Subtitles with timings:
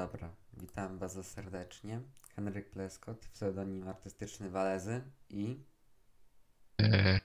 [0.00, 2.00] Dobra, witam bardzo serdecznie.
[2.36, 5.64] Henryk Pleskot, pseudonim artystyczny Walezy i
[6.82, 7.20] E,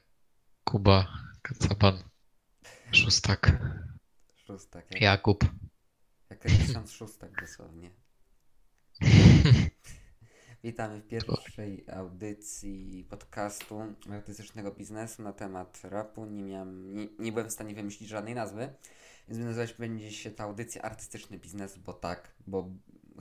[0.63, 1.07] Kuba,
[1.41, 2.03] Kacaban,
[2.91, 3.51] Szóstak,
[4.35, 5.43] Szóstak, jak, Jakub.
[6.29, 7.91] jak tysiąc szóstak dosłownie.
[10.65, 16.25] Witamy w pierwszej audycji podcastu artystycznego biznesu na temat rapu.
[16.25, 18.73] Nie miałem, nie, nie byłem w stanie wymyślić żadnej nazwy,
[19.27, 22.69] więc nazywać będzie się ta audycja artystyczny biznes, bo tak, bo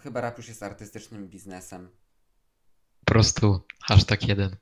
[0.03, 1.91] chyba rap już jest artystycznym biznesem.
[3.05, 4.57] Po prostu hashtag jeden.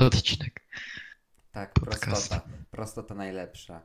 [0.00, 0.60] Odcinek.
[1.52, 2.04] Tak, Podcast.
[2.04, 2.48] prostota.
[2.70, 3.82] Prostota najlepsza.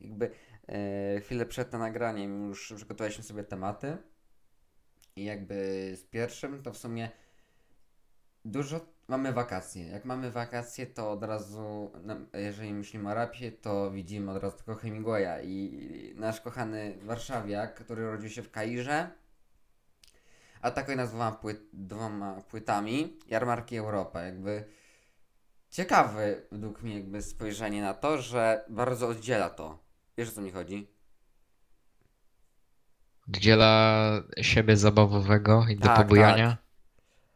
[0.00, 0.30] Jakby
[0.68, 3.96] e, chwilę przed nagraniem już przygotowaliśmy sobie tematy
[5.16, 5.54] i jakby
[5.96, 7.10] z pierwszym to w sumie
[8.50, 9.86] dużo mamy wakacje.
[9.86, 14.56] Jak mamy wakacje, to od razu, no, jeżeli myślimy o rapie, to widzimy od razu
[14.56, 19.10] tylko Hemingwaya i nasz kochany warszawiak, który urodził się w Kairze,
[20.62, 24.22] atakuje nas dwoma, płyt, dwoma płytami Jarmarki Europa.
[24.22, 24.64] Jakby
[25.70, 29.78] ciekawe według mnie jakby spojrzenie na to, że bardzo oddziela to.
[30.18, 30.90] Wiesz o co mi chodzi?
[33.28, 36.56] Oddziela siebie zabawowego i do Tak, pobujania.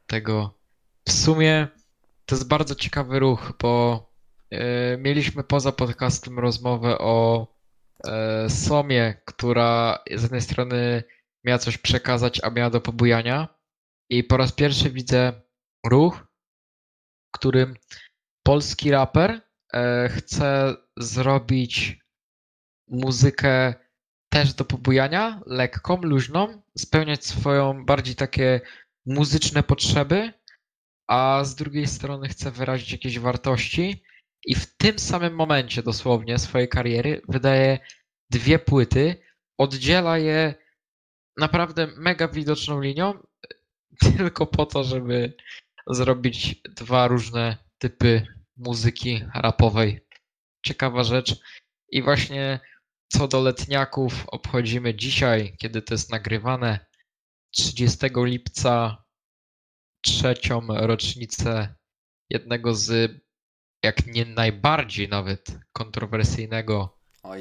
[0.07, 0.62] Tego
[1.09, 1.69] w sumie
[2.27, 4.07] to jest bardzo ciekawy ruch, bo
[4.51, 7.47] e, mieliśmy poza podcastem rozmowę o
[8.07, 11.05] e, Somie, która z jednej strony
[11.45, 13.49] miała coś przekazać, a miała do pobujania.
[14.11, 15.43] I po raz pierwszy widzę
[15.87, 16.27] ruch,
[17.29, 17.77] w którym
[18.43, 19.41] polski raper
[19.75, 22.03] e, chce zrobić
[22.89, 23.75] muzykę
[24.29, 28.61] też do pobujania, lekką, luźną, spełniać swoją bardziej takie
[29.07, 30.33] muzyczne potrzeby,
[31.13, 34.03] a z drugiej strony chce wyrazić jakieś wartości
[34.47, 37.79] i w tym samym momencie dosłownie swojej kariery wydaje
[38.31, 39.17] dwie płyty,
[39.59, 40.55] oddziela je
[41.37, 43.15] naprawdę mega widoczną linią,
[44.17, 45.37] tylko po to, żeby
[45.87, 50.07] zrobić dwa różne typy muzyki rapowej.
[50.67, 51.37] Ciekawa rzecz.
[51.89, 52.61] I właśnie
[53.09, 56.87] co do letniaków obchodzimy dzisiaj, kiedy to jest nagrywane,
[57.51, 59.05] 30 lipca,
[60.03, 61.75] trzecią rocznicę
[62.31, 63.13] jednego z,
[63.83, 66.99] jak nie najbardziej nawet kontrowersyjnego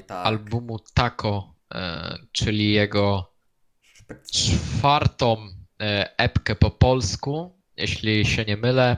[0.08, 0.26] tak.
[0.26, 3.34] albumu Taco, e, czyli jego
[4.34, 5.48] czwartą
[5.82, 8.98] e, epkę po polsku, jeśli się nie mylę.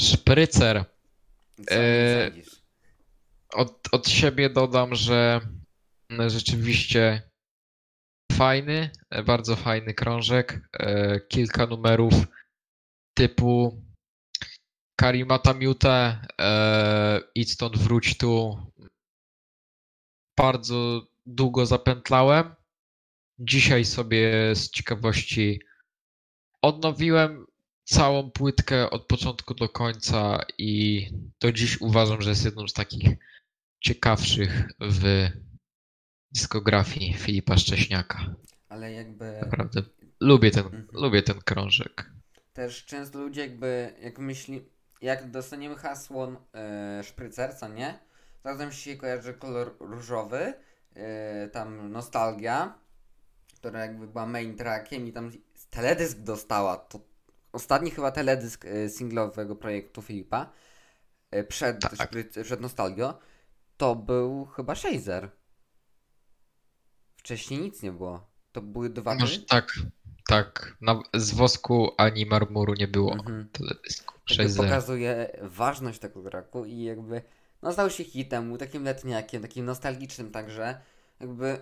[0.00, 0.84] Szprycer.
[1.70, 2.30] E?
[3.52, 5.40] Od, od siebie dodam, że
[6.10, 7.30] mm, rzeczywiście
[8.32, 10.60] fajny, e, bardzo fajny krążek.
[10.72, 12.14] e, Kilka numerów
[13.20, 13.82] typu
[14.96, 18.56] Karimata Mute, e, idź stąd, wróć tu.
[20.38, 22.54] Bardzo długo zapętlałem.
[23.38, 25.60] Dzisiaj sobie z ciekawości
[26.62, 27.46] odnowiłem
[27.84, 31.06] całą płytkę od początku do końca i
[31.40, 33.16] do dziś uważam, że jest jedną z takich
[33.80, 35.28] ciekawszych w
[36.32, 38.34] dyskografii Filipa Szcześniaka.
[38.68, 39.82] Ale jakby Naprawdę
[40.20, 40.88] lubię ten, Mhm.
[40.92, 42.19] lubię ten krążek.
[42.52, 44.68] Też często ludzie jakby, jak myśli,
[45.02, 47.98] jak dostaniemy hasło e, szprycer, co nie?
[48.42, 50.54] To razem się kojarzy kolor różowy,
[50.94, 52.78] e, tam nostalgia,
[53.56, 55.30] która jakby była main trackiem i tam
[55.70, 57.00] teledysk dostała, to
[57.52, 60.52] ostatni chyba teledysk e, singlowego projektu Filipa,
[61.30, 61.92] e, przed, Tak.
[61.92, 63.14] szpry- przed nostalgią,
[63.76, 65.30] to był chyba Shazer.
[67.16, 68.30] Wcześniej nic nie było.
[68.52, 69.72] To były dwa Może tak,
[70.28, 70.76] tak.
[70.80, 73.48] Na, z wosku ani marmuru nie było Mhm.
[73.52, 74.14] teledysku.
[74.30, 77.22] jakby 6 pokazuje ważność tego roku i jakby
[77.62, 80.80] no stał się hitem, był takim letniakiem, takim nostalgicznym także,
[81.20, 81.58] jakby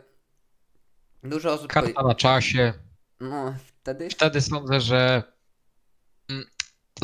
[1.23, 2.73] dużo osób Karta powie- na czasie.
[3.21, 5.23] no wtedy Wtedy sądzę, że
[6.31, 6.45] mm,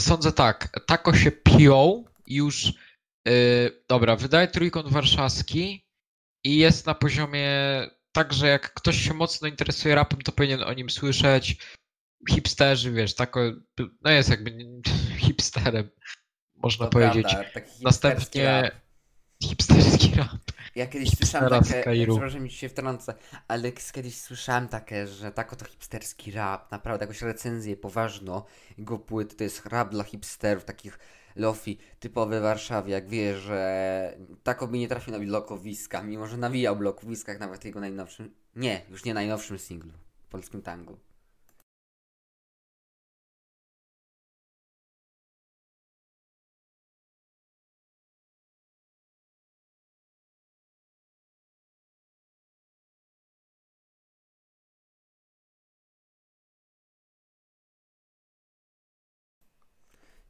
[0.01, 2.65] sądzę tak, tako się piął już
[3.25, 5.87] yy, dobra, wydaje trójkąt warszawski
[6.45, 7.51] i jest na poziomie
[8.15, 11.57] tak, że jak ktoś się mocno interesuje rapem, to powinien o nim słyszeć.
[12.31, 13.41] Hipsterzy, wiesz, tako,
[14.03, 14.67] no jest jakby
[15.19, 15.91] hipsterem,
[16.57, 17.27] można to powiedzieć.
[17.33, 18.75] prawda, Następnie rap.
[19.43, 20.29] hipsterski rap.
[20.75, 23.15] Ja kiedyś słyszałem hipstera takie, przepraszam, mi się wtrącę,
[23.49, 28.43] ale kiedyś słyszałem takie, że tako to hipsterski rap, naprawdę jakąś recenzję poważną
[28.79, 30.99] jego płyt, to jest rap dla hipsterów, takich
[31.37, 37.41] Lofi, typowy warszawiak, wie, że tak by nie trafił na blokowiska, mimo że nawijał blokowiskach
[37.41, 39.93] nawet jego najnowszym, nie, już nie najnowszym singlu,
[40.31, 40.97] polskim tangu.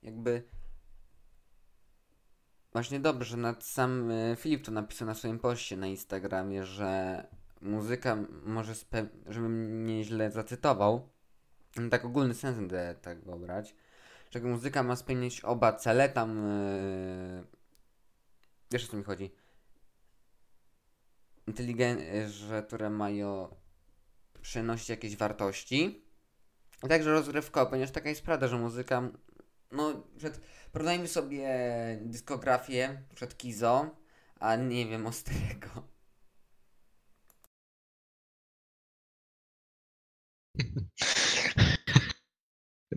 [0.04, 0.42] jakby
[2.74, 7.26] właśnie dobrze, nawet sam e, Filip to napisał na swoim poście na Instagramie, że
[7.60, 11.08] muzyka może, spe- żebym mnie źle zacytował,
[11.76, 13.74] no tak ogólny sens będę tego brać,
[14.30, 17.44] że muzyka ma spełnić oba cele, tam yy...
[18.70, 19.30] wiesz o co mi chodzi,
[21.46, 21.98] inteligen...
[22.28, 23.56] że które mają
[24.42, 26.04] przynosić jakieś wartości,
[26.88, 29.10] także rozrywkowe, ponieważ taka jest prawda, że muzyka,
[29.74, 30.40] no, przed,
[30.72, 31.48] porównajmy sobie
[32.00, 33.96] dyskografię przed Kizo,
[34.40, 35.94] a nie wiem, Ostrego.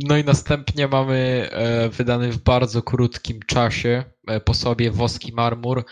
[0.04, 5.86] No i następnie mamy e, wydany w bardzo krótkim czasie e, po sobie Woski Marmur.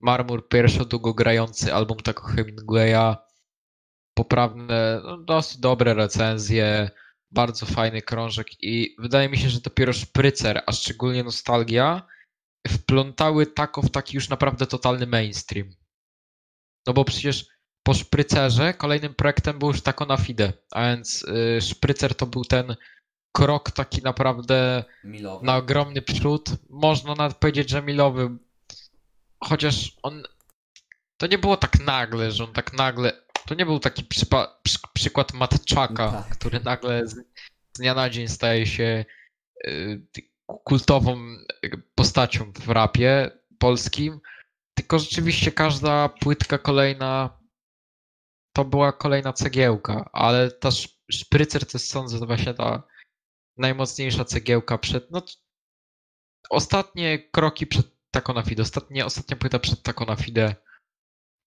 [0.00, 3.16] Marmur pierwszy długo grający album tego Hemingwaya.
[4.14, 6.90] Poprawne, no, dosyć dobre recenzje,
[7.30, 12.02] bardzo fajny krążek i wydaje mi się, że dopiero Szprycer, a szczególnie Nostalgia
[12.68, 15.70] wplątały tako w taki już naprawdę totalny mainstream.
[16.86, 17.46] No bo przecież
[17.82, 22.44] po Szprycerze kolejnym projektem był już Tako na Fide, a więc y, Szprycer to był
[22.44, 22.76] ten
[23.32, 25.46] krok taki naprawdę Milowy.
[25.46, 26.50] na ogromny przód.
[26.68, 28.30] Można nawet powiedzieć, że milowy.
[29.44, 30.22] Chociaż on.
[31.16, 33.22] To nie było tak nagle, że on tak nagle.
[33.50, 36.38] To nie był taki przypa- przy- przykład Matczaka, Tak.
[36.38, 39.04] który nagle z, z dnia na dzień staje się
[39.66, 40.06] y,
[40.64, 41.18] kultową
[41.94, 44.20] postacią w rapie polskim.
[44.74, 47.38] Tylko rzeczywiście każda płytka kolejna
[48.56, 52.82] to była kolejna cegiełka, ale ta sz- szprycer to jest sądzę to właśnie ta
[53.56, 55.10] najmocniejsza cegiełka przed.
[55.10, 55.22] No,
[56.50, 60.54] ostatnie kroki przed Taco na Fide, ostatnie, ostatnia płyta przed Taco na Fide.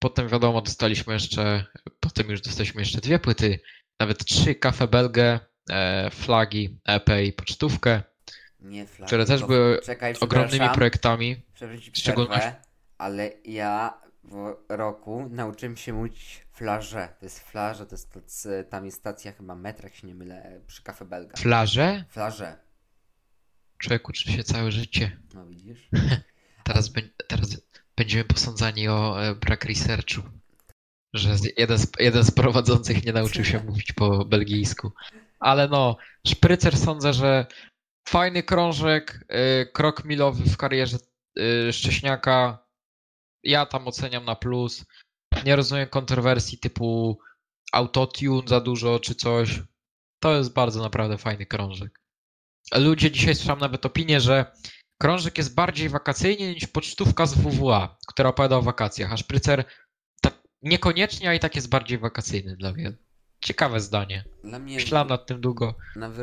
[0.04, 1.64] Potem wiadomo, dostaliśmy jeszcze,
[2.00, 3.60] potem już dostaliśmy jeszcze dwie płyty,
[4.00, 5.40] nawet trzy, Cafe Belge,
[5.70, 8.02] e, Flagi, EP i Pocztówkę,
[8.60, 11.42] Nie flagi, które też były Czekaj, ogromnymi projektami.
[11.92, 12.56] Przerwę,
[12.98, 17.08] ale ja w roku nauczyłem się mówić flarze.
[17.20, 20.14] To jest flarze, to jest to, c- tam jest stacja chyba metra, jak się nie
[20.14, 21.36] mylę, przy Cafe Belga.
[21.36, 22.04] Flarze?
[22.08, 22.56] Flarze.
[23.78, 25.20] Człowiek uczy się całe życie.
[25.34, 25.88] No widzisz?
[26.64, 27.60] Teraz, bę- teraz
[27.96, 30.22] będziemy posądzani o e, brak researchu.
[31.14, 34.92] Że jeden z, jeden z prowadzących nie nauczył się mówić po belgijsku.
[35.40, 35.96] Ale no,
[36.26, 37.46] szprycer sądzę, że
[38.08, 40.98] fajny krążek, e, krok milowy w karierze
[41.38, 42.66] e, Szcześniaka.
[43.42, 44.84] Ja tam oceniam na plus.
[45.44, 47.18] Nie rozumiem kontrowersji typu
[47.72, 49.60] autotune za dużo czy coś.
[50.20, 52.00] To jest bardzo naprawdę fajny krążek.
[52.74, 54.52] Ludzie dzisiaj słyszałem nawet opinię, że
[55.04, 59.64] krążek jest bardziej wakacyjny niż pocztówka z WWA, która opowiada o wakacjach, a szprycer
[60.20, 62.96] tak niekoniecznie, a i tak jest bardziej wakacyjny dla wielu.
[63.40, 64.24] Ciekawe zdanie.
[64.44, 65.74] Dla mnie Myślałem nad tym długo,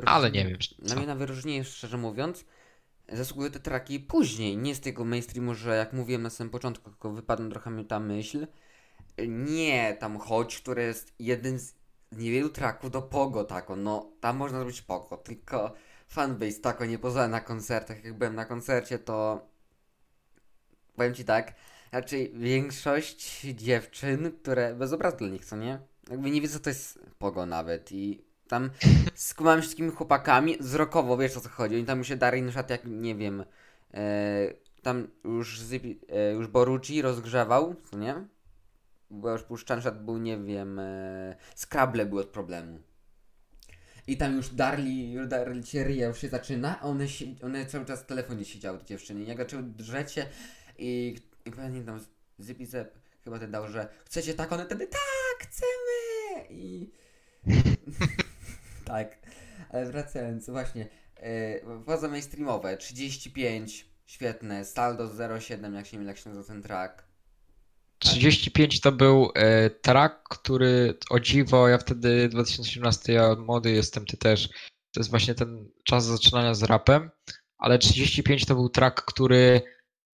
[0.06, 0.58] ale nie wiem.
[0.80, 0.96] Dla Co.
[0.96, 2.46] mnie na wyróżnienie, szczerze mówiąc,
[3.12, 4.58] zasługują te traki później.
[4.58, 8.00] Nie z tego mainstreamu, że jak mówiłem na samym początku, tylko wypadła trochę mi ta
[8.00, 8.48] myśl.
[9.28, 11.76] Nie, tam Chodź, który jest jeden z
[12.12, 13.76] niewielu traków do Pogo tako.
[13.76, 15.74] No, tam można zrobić Pogo, tylko
[16.12, 18.04] fanbase tako nie pozwala na koncertach.
[18.04, 19.48] Jak byłem na koncercie, to
[20.96, 21.54] powiem ci tak,
[21.92, 25.80] raczej większość dziewczyn, które bez obrazu dla nich, co nie?
[26.10, 28.70] Jakby nie wie, co to jest Pogo nawet i tam
[29.16, 32.42] skumałem się z takimi chłopakami, wzrokowo, wiesz o co chodzi, oni tam już się dali
[32.42, 33.46] na jak, nie wiem,
[33.94, 38.16] e, tam już, Zipi- e, już Borucci rozgrzewał, co nie?
[39.10, 42.80] Była już puszczany, był, nie wiem, e, Scrabble był od problemu.
[44.12, 47.86] I tam już Darli, Darli się ryja, już się zaczyna, a one, się, one cały
[47.86, 49.24] czas w telefonie siedziały, te dziewczyny.
[49.24, 50.26] Jak zaczęły drzeć się
[50.78, 51.16] i,
[51.46, 52.00] i pamiętam,
[52.40, 56.48] Zipi Zep chyba ten dał, że chcecie tak, one wtedy tak, chcemy!
[56.50, 56.92] I...
[58.86, 59.18] tak,
[59.70, 60.88] ale wracając, właśnie,
[61.22, 66.64] yy, poza mainstreamowe, 35, świetne, saldo 0,7, jak się nie mylę, jak się nazywa ten
[66.64, 67.11] track.
[68.02, 74.18] 35 to był e, track, który o dziwo, ja wtedy 2017, ja młody jestem, ty
[74.18, 74.50] też.
[74.94, 77.12] To jest właśnie ten czas zaczynania z rapem,
[77.58, 79.62] ale 35 to był track, który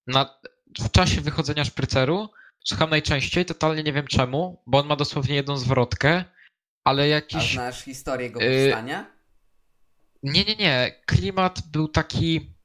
[0.08, 0.40] na,
[0.80, 2.30] w czasie wychodzenia szpryceru
[2.68, 6.24] słucham najczęściej, totalnie nie wiem czemu, bo on ma dosłownie jedną zwrotkę,
[6.84, 7.54] ale A jakiś...
[7.54, 9.12] znasz historię jego Yy, powstania?
[10.24, 11.02] Nie, nie, nie.
[11.06, 12.56] Klimat był taki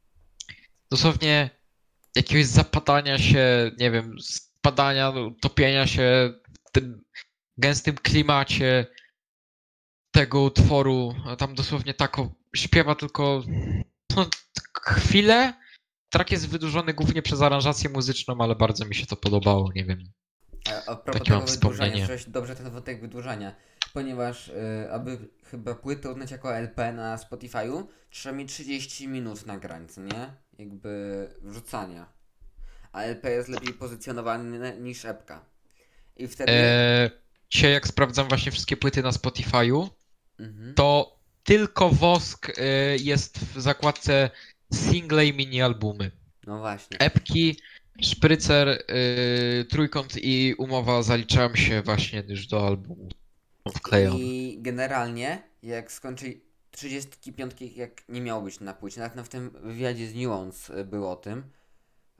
[0.90, 1.50] dosłownie
[2.16, 4.16] jakiegoś zapadania się, nie wiem,
[4.62, 6.34] spadania, topienia się
[6.68, 7.04] w tym
[7.56, 8.86] gęstym klimacie
[10.14, 11.14] tego utworu.
[11.38, 12.16] Tam dosłownie tak
[12.56, 13.42] śpiewa tylko
[14.16, 14.26] no,
[14.80, 15.54] chwilę.
[16.12, 19.98] Trak jest wydłużony głównie przez aranżację muzyczną, ale bardzo mi się to podobało, nie wiem.
[20.68, 22.06] A, a propos Takie tego mam wspomnienie.
[22.28, 23.54] dobrze ten wątek wydłużania,
[23.92, 29.88] ponieważ y, aby chyba płytę uznać jako LP na Spotify'u, trzeba mieć 30 minut nagrań,
[29.88, 30.36] co nie?
[30.58, 32.21] Jakby wrzucania.
[32.92, 35.44] A LP jest lepiej pozycjonowany niż epka.
[36.16, 36.52] I wtedy...
[36.52, 37.10] E,
[37.50, 39.88] dzisiaj jak sprawdzam właśnie wszystkie płyty na Spotify'u,
[40.38, 40.74] Mhm.
[40.74, 44.30] to tylko Wosk e, jest w zakładce
[44.72, 46.10] single i mini albumy.
[46.46, 46.98] No właśnie.
[46.98, 47.56] Epki,
[48.02, 53.08] Szprycer, e, Trójkąt i Umowa zaliczają się właśnie już do albumu
[53.76, 54.18] wklejone.
[54.20, 59.50] I generalnie, jak skończy 35, jak nie miało być na płycie, nawet na w tym
[59.50, 61.42] wywiadzie z Nuance było o tym,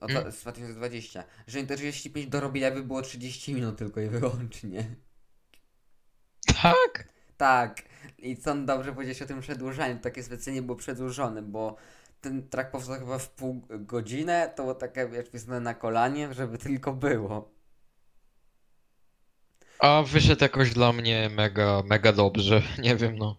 [0.02, 0.32] o to, Mm.
[0.32, 4.94] z 2020, że te 35 do robienia by było 30 minut tylko i wyłącznie.
[6.62, 7.08] Tak?
[7.36, 7.82] Tak,
[8.18, 11.76] i co dobrze powiedzieć o tym przedłużaniu, takie specjalnie było przedłużone, bo
[12.20, 16.58] ten track powstał chyba w pół godzinę, to było takie, wiesz, pisane na kolanie, żeby
[16.58, 17.52] tylko było.
[19.78, 22.62] A wyszedł jakoś dla mnie mega, mega dobrze.
[22.82, 23.36] Nie wiem, no.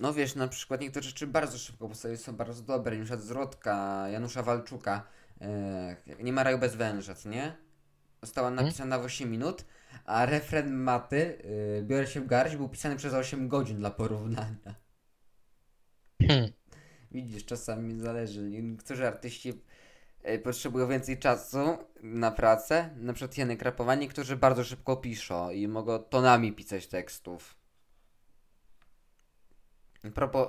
[0.00, 4.04] No wiesz, na przykład niektóre rzeczy bardzo szybko powstają, są bardzo dobre, na przykład Zwrotka
[4.08, 5.02] Janusza Walczuka,
[6.20, 7.56] nie ma raju bez węża, co nie?
[8.22, 9.64] Została napisana w 8 minut,
[10.04, 11.38] a refren Maty,
[11.78, 14.74] e, biorę się w garść, był pisany przez 8 godzin dla porównania.
[16.22, 16.52] Hmm.
[17.10, 18.42] Widzisz, czasami zależy.
[18.42, 19.62] Niektórzy artyści
[20.22, 25.68] e, potrzebują więcej czasu na pracę, na przykład Janek Rapowa, niektórzy bardzo szybko piszą i
[25.68, 27.56] mogą tonami pisać tekstów.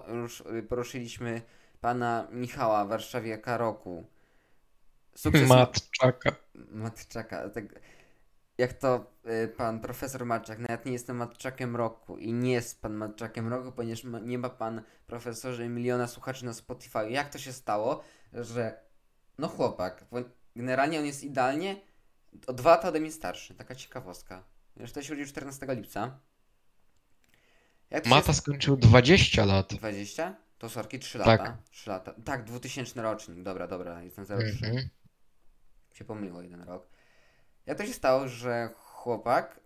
[0.08, 1.42] Już y, poruszyliśmy
[1.82, 4.06] pana Michała Warszawiaka roku.
[5.18, 6.36] Sukces Matczaka.
[6.72, 7.50] Matczaka.
[7.50, 7.66] Tak,
[8.58, 12.94] jak to y, pan profesor Matczak, nawet nie jestem Matczakiem roku i nie jest pan
[12.94, 17.10] Matczakiem roku, ponieważ nie ma pan profesorze miliona słuchaczy na Spotify.
[17.10, 18.80] Jak to się stało, że
[19.38, 20.18] no chłopak, bo
[20.56, 21.82] generalnie on jest idealnie
[22.48, 23.56] o dwa lata ode mnie starszy.
[23.56, 24.44] Taka ciekawostka.
[24.76, 26.20] Już to się urodził 14 lipca.
[28.06, 29.74] Mata skończył 20 lat.
[29.74, 30.36] 20?
[30.58, 31.40] To sorki 3 Tak.
[31.40, 31.58] lata.
[31.70, 32.14] 3 lata.
[32.26, 33.44] Tak, 2000 rocznik.
[33.44, 34.36] Dobra, dobra, jestem 03.
[34.36, 34.90] Mhm.
[35.98, 36.90] Się pomyliło jeden rok.
[37.66, 39.60] Jak to się stało, że chłopak,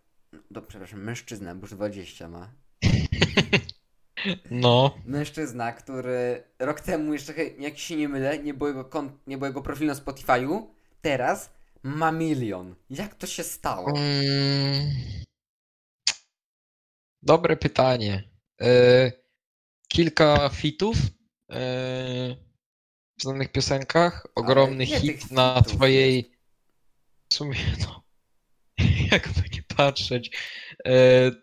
[0.51, 2.51] no przepraszam, mężczyzna, bo już 20 ma.
[4.51, 4.97] No.
[5.05, 9.47] Mężczyzna, który rok temu jeszcze, jak się nie mylę, nie było jego, kont- nie było
[9.47, 10.67] jego profilu na Spotify'u,
[11.01, 12.75] teraz ma milion.
[12.89, 13.89] Jak to się stało?
[13.89, 14.91] Mm.
[17.21, 18.23] Dobre pytanie.
[18.61, 19.11] E,
[19.87, 20.97] kilka fitów
[21.49, 22.50] w
[23.21, 24.27] znanych piosenkach.
[24.35, 26.31] Ogromny hit na twojej.
[27.29, 28.03] W sumie, no.
[29.11, 30.37] Jakby nie patrzeć.
[30.85, 30.91] E,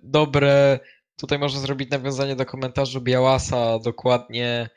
[0.03, 0.81] dobre.
[1.17, 4.69] Tutaj można zrobić nawiązanie do komentarzu Białasa, dokładnie.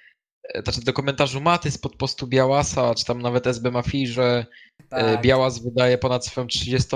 [0.53, 4.45] e, Znaczy do komentarzu Maty spod postu Białasa, czy tam nawet SB Mafii, że
[4.91, 6.89] E, Tak, Białas wydaje ponad swoją 30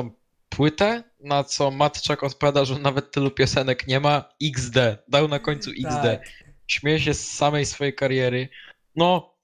[0.49, 4.29] płytę, na co Matczak odpowiada, że nawet tylu piosenek nie ma.
[4.43, 4.75] XD.
[5.07, 6.01] Dał na końcu XD.
[6.03, 6.21] tak.
[6.67, 8.49] Śmieje się z samej swojej kariery.
[8.95, 9.34] No,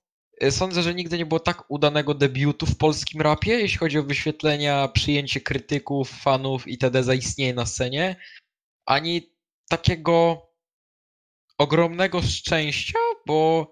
[0.50, 4.88] sądzę, że nigdy nie było tak udanego debiutu w polskim rapie, jeśli chodzi o wyświetlenia,
[4.88, 7.04] przyjęcie krytyków, fanów itd.
[7.04, 8.16] zaistnieje na scenie,
[8.86, 9.34] ani
[9.70, 10.48] takiego
[11.58, 13.72] ogromnego szczęścia, bo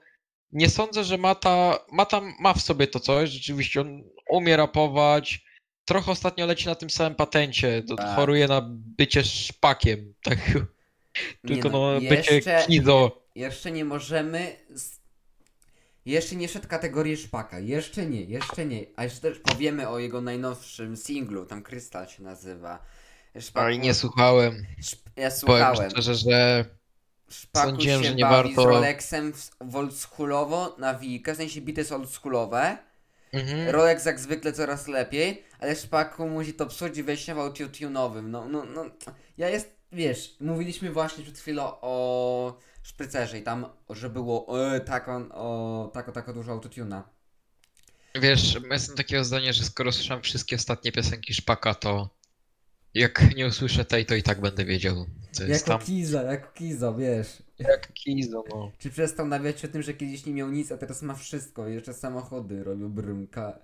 [0.52, 5.42] nie sądzę, że Mata, Mata ma w sobie to coś, rzeczywiście on umie rapować,
[5.86, 8.16] trochę ostatnio leci na tym samym patencie, to Tak.
[8.16, 10.40] choruje na bycie szpakiem, tak,
[11.48, 13.26] tylko no, bycie jeszcze, kizo.
[13.36, 14.56] jeszcze nie możemy.
[14.70, 14.99] z-
[16.10, 17.60] Jeszcze nie szedł kategorii szpaka.
[17.60, 18.86] Jeszcze nie, jeszcze nie.
[18.96, 21.46] A jeszcze też powiemy o jego najnowszym singlu.
[21.46, 22.80] Tam Krystal się nazywa.
[23.40, 24.66] Szpaku, Oj, nie słuchałem.
[24.82, 25.90] szp- ja Powiem słuchałem.
[25.92, 26.66] szczerze, że
[27.30, 31.34] Szpaku sądziłem, się że nie bawi warto- z Rolexem w, w oldschoolowo na Wika.
[31.34, 32.78] W sensie bity jest oldschoolowe.
[33.34, 33.70] mhm.
[33.70, 35.44] Rolex jak zwykle coraz lepiej.
[35.60, 38.32] Ale Szpaku musi to psuć i wejść w autotunowym.
[38.32, 38.86] No, no, no.
[39.38, 45.08] Ja jest, wiesz, mówiliśmy właśnie przed chwilą o szprycerze i tam, że było e, tak
[45.08, 47.10] on, o, tako, tako dużo autotuna.
[48.22, 52.10] wiesz, jestem takiego zdania, że skoro słyszałem wszystkie ostatnie piosenki Szpaka, to
[52.94, 55.88] jak nie usłyszę tej, to i tak będę wiedział, co jest Jako tam.
[55.88, 57.44] Kiza, jako Kiza, wiesz.
[57.60, 58.72] Jak Kizo, no.
[58.78, 61.68] Czy przestał nawiać o tym, że kiedyś nie miał nic, a teraz ma wszystko.
[61.68, 63.60] Jeszcze samochody robił brymka.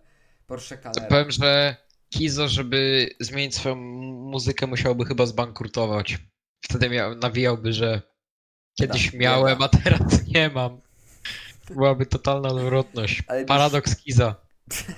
[0.47, 1.07] Porsche Calera.
[1.07, 1.75] Powiem, że
[2.09, 6.17] Kizo, żeby zmienić swoją muzykę, musiałby chyba zbankrutować.
[6.61, 8.01] Wtedy miał, nawijałby, że
[8.75, 10.01] kiedyś miałem, a teraz
[10.35, 10.79] nie mam.
[11.69, 13.23] Byłaby totalna odwrotność.
[13.27, 14.35] Ale Paradoks Kiza.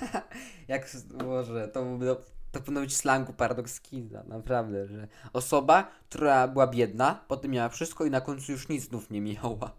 [0.68, 0.90] Jak
[1.24, 2.16] może, to byłby,
[2.52, 8.04] to powinno być slangu paradoks Kiza, naprawdę, że osoba, która była biedna, potem miała wszystko
[8.04, 9.72] i na końcu już nic znów nie miała.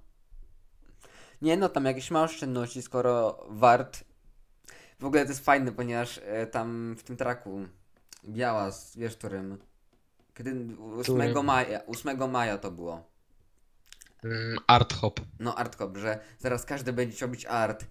[1.42, 4.04] Nie no, tam jakieś ma oszczędności, skoro wart...
[5.00, 7.66] W ogóle to jest fajne, ponieważ e, tam w tym traku
[8.26, 9.58] Biała, wiesz którym?
[10.34, 10.52] Kiedy
[11.00, 11.46] 8 Którym?
[11.46, 13.04] maja, 8 maja to było.
[14.24, 15.20] Mm, Art Hop.
[15.40, 17.86] No Artkop, że zaraz każdy będzie chciał być art.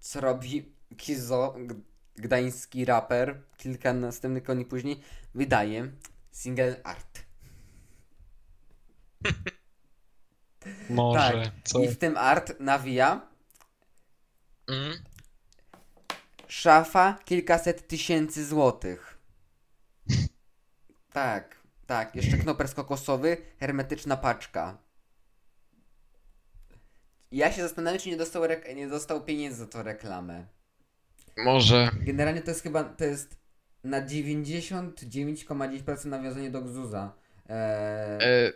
[0.00, 1.54] Co robi Kizo,
[2.16, 5.00] gdański raper, kilka następnych koni później,
[5.34, 5.90] wydaje
[6.32, 7.22] single art.
[10.90, 11.18] Może.
[11.18, 11.52] Tak.
[11.64, 11.78] Co?
[11.80, 13.28] I w tym art nawija
[14.68, 14.98] Mm?
[16.48, 19.18] szafa kilkaset tysięcy złotych.
[21.12, 21.56] Tak,
[21.86, 22.14] tak.
[22.14, 24.78] Jeszcze knoper kokosowy, hermetyczna paczka.
[27.32, 30.46] Ja się zastanawiam, czy nie dostał, rek- nie dostał pieniędzy za tą reklamę.
[31.44, 31.90] Może.
[32.00, 33.36] Generalnie to jest chyba, to jest
[33.84, 37.12] na 99,9% nawiązanie do Gzuza.
[37.48, 38.52] Eee,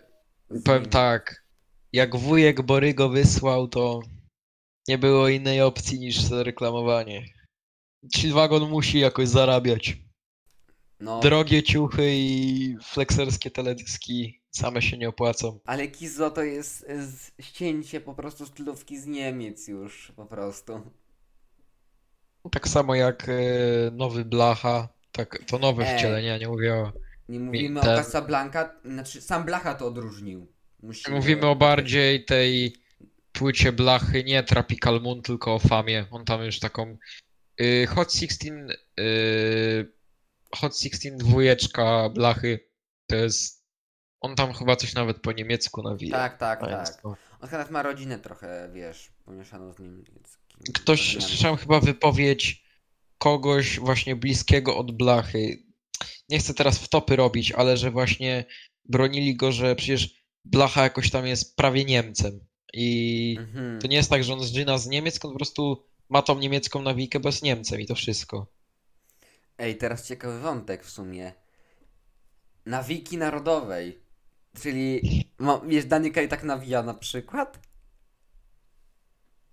[0.51, 0.91] E, powiem nim.
[0.91, 1.45] tak.
[1.93, 4.01] Jak wujek Borygo wysłał, to
[4.89, 7.25] nie było innej opcji niż zareklamowanie.
[8.17, 9.99] Chillwagon musi jakoś zarabiać.
[11.01, 15.59] No, Drogie ciuchy i flexerskie teledyski same się nie opłacą.
[15.65, 20.81] ale Kizo to jest z- ścięcie po prostu stylówki z Niemiec już, po prostu.
[22.53, 23.33] Tak samo jak e,
[23.93, 25.99] nowy Blacha, tak, to nowe Ej.
[25.99, 26.91] wcielenie, nie mówię.
[27.29, 30.47] Nie mówimy ten- o Casablanca, znaczy sam Blacha to odróżnił.
[30.83, 31.17] Musimy...
[31.17, 32.77] Mówimy o bardziej tej
[33.33, 36.07] płycie Blachy, nie Tropical Moon, tylko o Famie.
[36.11, 36.97] On tam już taką
[37.61, 38.55] y, Hot 16
[39.01, 39.93] y,
[40.55, 42.61] Hot 16 dwójeczka Blachy
[43.07, 43.60] to jest
[44.21, 46.17] on tam chyba coś nawet po niemiecku nawija.
[46.17, 47.03] Tak, tak, tak.
[47.03, 50.05] to- On chyba ma rodzinę trochę, wiesz, pomieszaną z nim.
[50.75, 51.23] Ktoś, Korzeniami.
[51.31, 52.65] słyszałem chyba wypowiedź
[53.19, 55.63] kogoś właśnie bliskiego od Blachy.
[56.29, 58.45] Nie chcę teraz wtopy robić, ale że właśnie
[58.85, 62.41] bronili go, że przecież Blacha jakoś tam jest prawie Niemcem.
[62.73, 63.81] I Mhm.
[63.81, 66.83] to nie jest tak, że on zżyna z Niemiec, tylko po prostu ma tą niemiecką
[66.83, 68.47] nawijkę, bo jest Niemcem i to wszystko.
[69.59, 71.33] Ej, teraz ciekawy wątek w sumie.
[72.67, 73.99] Nawiki narodowej.
[74.61, 75.01] Czyli,
[75.39, 77.59] no, wiesz, Daniel tak nawija na przykład?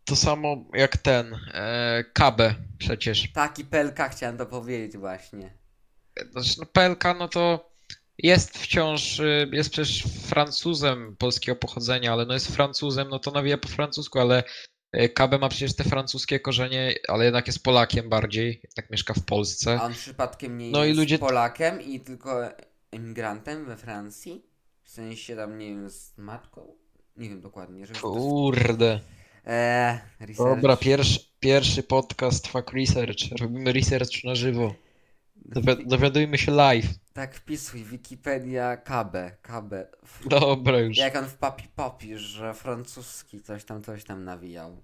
[0.06, 3.32] To samo jak ten, e, Kabe przecież.
[3.34, 5.54] Taki PLK chciałem to powiedzieć właśnie.
[6.32, 7.72] Znaczy, no PLK, no to
[8.18, 13.58] jest wciąż, y, jest przecież Francuzem polskiego pochodzenia, ale no jest Francuzem, no to nawija
[13.58, 14.44] po francusku, ale
[15.14, 19.80] Kabe ma przecież te francuskie korzenie, ale jednak jest Polakiem bardziej, jednak mieszka w Polsce.
[19.80, 22.42] A on przypadkiem nie No i jest ludzie- Polakiem i tylko
[22.92, 24.46] emigrantem we Francji?
[24.88, 26.76] W sensie tam, nie wiem, z matką?
[27.18, 27.86] Nie wiem dokładnie.
[27.86, 28.12] Żeby to...
[28.12, 29.00] Kurde.
[29.46, 30.56] Eee, research.
[30.56, 33.18] Dobra, pierwszy, pierwszy podcast Fuck Research.
[33.40, 34.74] Robimy research na żywo.
[35.46, 36.86] Dowi- Dowiadujmy się live.
[37.14, 39.74] Tak wpisuj, Wikipedia KB, KB.
[40.26, 40.98] Dobra już.
[40.98, 44.82] Jak on w papi papi, że francuski coś tam, coś tam nawijał.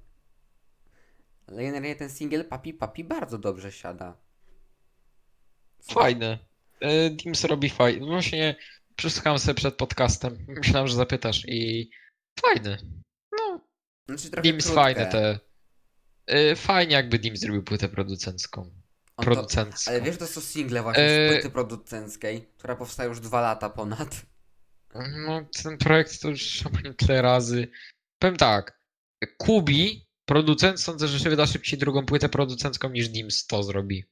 [1.47, 4.17] Ale generalnie ten singiel papi papi bardzo dobrze siada.
[5.81, 6.39] Fajne.
[6.79, 8.05] E, Dims robi fajne.
[8.05, 8.55] Właśnie
[8.95, 10.45] przesłuchałem sobie przed podcastem.
[10.47, 11.89] Myślałem, że zapytasz i
[12.41, 12.77] fajny.
[13.39, 13.59] No,
[14.09, 14.81] Znaczy Dims krótkie.
[14.81, 15.39] fajne te.
[16.27, 18.61] E, Fajnie jakby Dims zrobił płytę producencką.
[18.61, 18.71] On
[19.15, 19.91] to, Producencką.
[19.91, 24.25] ale wiesz, to są single właśnie z płyty producenckiej, która powstaje już dwa lata ponad.
[25.25, 26.63] No, ten projekt to już
[26.97, 27.67] tyle razy.
[28.19, 28.79] Powiem tak.
[29.37, 34.05] Kubi, producent, sądzę, że się wyda szybciej drugą płytę producencką niż Dims to zrobi.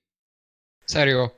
[0.85, 1.29] Serio.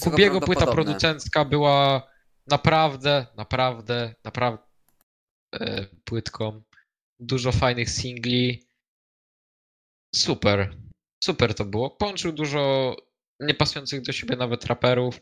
[0.00, 2.08] Kubiego płyta producencka była
[2.50, 4.62] naprawdę, naprawdę, naprawdę
[5.54, 6.62] e, płytką.
[7.20, 8.68] Dużo fajnych singli.
[10.14, 10.76] Super.
[11.24, 11.90] Super to było.
[11.90, 12.96] Połączył dużo
[13.40, 15.20] niepasujących do siebie nawet raperów.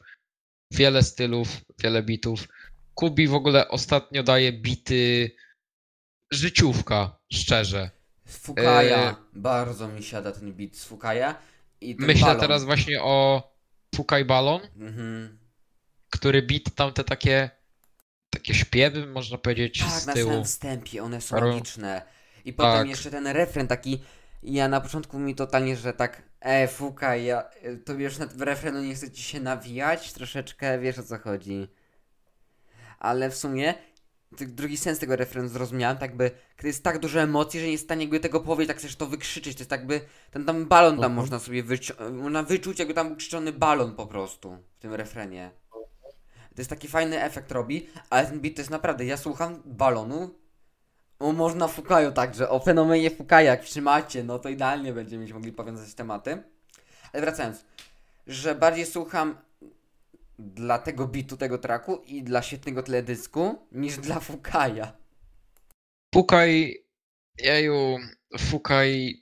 [0.73, 2.49] Wiele stylów, wiele bitów.
[2.95, 5.31] Kubi w ogóle ostatnio daje bity
[6.33, 7.91] życiówka, szczerze.
[8.27, 9.11] Z Fukaja.
[9.11, 11.39] E, Bardzo mi siada ten beat z Fukaja.
[11.81, 12.41] I Myślę balon.
[12.41, 13.43] teraz właśnie o
[13.95, 14.61] Fukaj Balon.
[14.77, 15.39] Mhm.
[16.11, 17.51] Który bit tam te takie
[18.31, 20.31] takie śpiewy, można powiedzieć, Tak, z na tyłu.
[20.31, 22.03] samym wstępie, one są Ro- magiczne.
[22.45, 22.89] I potem Tak.
[22.89, 24.03] jeszcze ten refren taki,
[24.43, 28.41] ja na początku mi totalnie, że tak, e, fuka, ja, e, to wiesz, na w
[28.41, 31.69] refrenu nie chce ci się nawijać, troszeczkę, wiesz o co chodzi.
[32.99, 33.75] Ale w sumie,
[34.33, 37.85] drugi sens tego refrenu zrozumiałem, tak by, kiedy jest tak dużo emocji, że nie jest
[37.85, 40.67] w stanie jakby tego powiedzieć, tak chcesz to wykrzyczeć, to jest tak by, ten tam
[40.67, 41.13] balon tam Mhm.
[41.15, 45.51] można sobie wyci- można wyczuć, jakby tam był krzyczony balon po prostu, w tym refrenie.
[46.57, 50.35] To jest taki fajny efekt robi, ale ten beat to jest naprawdę, ja słucham balonu,
[51.19, 55.95] o można Fukayo także, o fenomenie Fukaja, jak trzymacie, no to idealnie będziemy mogli powiązać
[55.95, 56.43] tematy.
[57.13, 57.65] Ale wracając,
[58.27, 59.39] że bardziej słucham
[60.39, 64.93] dla tego bitu, tego traku i dla świetnego teledysku, niż dla Fukaja.
[66.15, 66.85] Fukaj,
[67.39, 67.99] jeju,
[68.39, 69.15] Fukaj,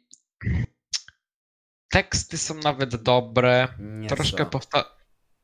[1.88, 4.94] teksty są nawet dobre, Nie troszkę co.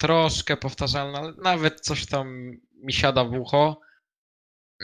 [0.01, 2.51] troszkę powtarzalna, ale nawet coś tam
[2.83, 3.81] mi siada w ucho.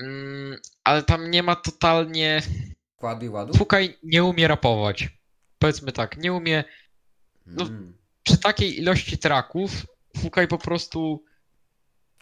[0.02, 2.42] Mm, ale tam nie ma totalnie.
[2.96, 3.55] Kładu i ładu?
[3.59, 5.09] Fukaj nie umie rapować.
[5.59, 6.64] Powiedzmy tak, nie umie.
[7.46, 7.96] no- Mm.
[8.22, 9.70] Przy takiej ilości traków
[10.16, 11.24] Fukaj po prostu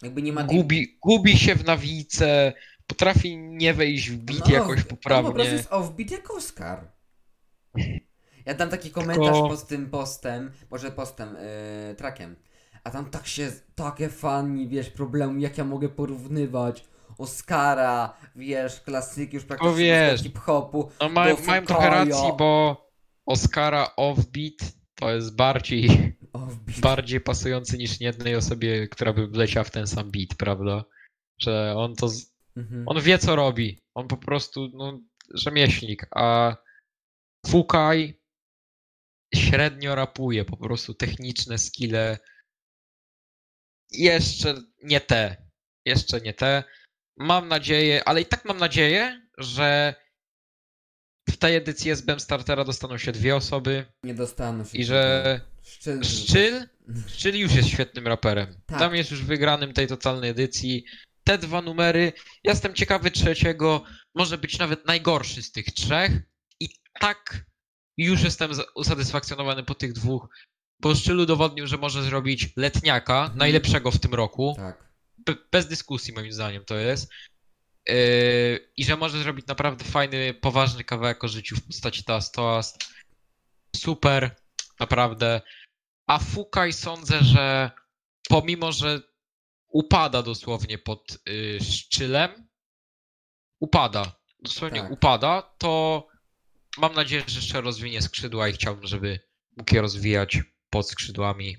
[0.03, 2.53] Jakby nie ma tej- gubi, gubi się w nawijce,
[2.87, 5.45] potrafi nie wejść w beat No, jakoś On po prostu poprawnie.
[5.45, 6.93] jest offbeat jak Oscar.
[8.47, 11.37] Ja dam taki komentarz Tylko- pod tym postem, może postem,
[11.89, 12.37] yy, trakiem.
[12.85, 16.85] A tam tak się, takie fani, wiesz, problemu, jak ja mogę porównywać
[17.19, 20.91] Oscara, wiesz, klasyki już praktycznie wiesz, hip-hopu.
[21.01, 22.85] No mają, mają trochę racji, bo
[23.27, 25.89] Oscara offbeat to jest bardziej,
[26.33, 26.81] Offbeat.
[26.81, 30.85] bardziej pasujący niż jednej osobie, która by wleciała w ten sam beat, prawda?
[31.41, 32.85] Że on to, z- Mhm.
[32.89, 33.83] on wie co robi.
[33.95, 35.01] On po prostu, no,
[35.35, 36.57] rzemieślnik, a
[37.47, 38.21] Fukaj
[39.35, 42.19] średnio rapuje, po prostu techniczne skille
[43.99, 45.37] jeszcze nie te,
[45.85, 46.65] jeszcze nie te.
[47.17, 49.95] Mam nadzieję, ale i tak mam nadzieję, że
[51.29, 54.79] w tej edycji SBM Startera dostaną się dwie osoby Nie dostaną się.
[54.79, 56.05] i że Szczyl.
[56.05, 56.69] Szczyl,
[57.15, 58.61] Szczyl już jest świetnym raperem.
[58.67, 58.79] Tak.
[58.79, 60.85] Tam jest już wygranym tej totalnej edycji.
[61.25, 62.13] Te dwa numery,
[62.45, 66.13] ja jestem ciekawy trzeciego, może być nawet najgorszy z tych trzech
[66.61, 66.69] i
[67.01, 67.45] tak
[67.97, 70.29] już jestem usatysfakcjonowany po tych dwóch,
[70.81, 73.39] bo Szczyl udowodnił, że może zrobić letniaka, Mhm.
[73.39, 74.85] najlepszego w tym roku, Tak.
[75.19, 77.13] Be- bez dyskusji moim zdaniem to jest.
[77.89, 77.95] Yy,
[78.77, 82.85] I że może zrobić naprawdę fajny, poważny kawałek o życiu w postaci Toast Toast.
[83.77, 84.37] Super,
[84.81, 85.41] naprawdę.
[86.07, 87.71] A Fukaj sądzę, że
[88.29, 89.01] pomimo, że
[89.69, 92.49] upada dosłownie pod yy, szczylem,
[93.61, 94.91] upada, dosłownie Tak.
[94.91, 96.07] upada, to
[96.79, 99.21] mam nadzieję, że jeszcze rozwinie skrzydła i chciałbym, żeby
[99.57, 100.39] mógł je rozwijać
[100.75, 101.57] pod skrzydłami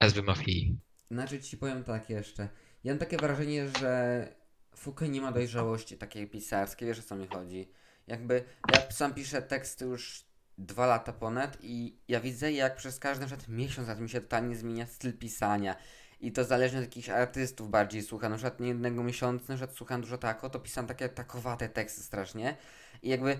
[0.00, 0.78] SB Mafii.
[1.10, 2.48] Znaczy ci powiem tak jeszcze.
[2.84, 4.28] Ja mam takie wrażenie, że
[4.76, 7.68] Fouquet nie ma dojrzałości takiej pisarskiej, wiesz o co mi chodzi.
[8.06, 10.24] Jakby ja sam piszę teksty już
[10.58, 14.20] dwa lata ponad i ja widzę jak przez każdy na przykład miesiąc lat mi się
[14.20, 15.76] totalnie zmienia styl pisania.
[16.20, 18.30] I to zależnie od jakichś artystów bardziej słucham.
[18.30, 22.02] Na przykład nie jednego miesiąca, na przykład słucham dużo tako, to pisam takie takowate teksty
[22.02, 22.56] strasznie.
[23.02, 23.38] I jakby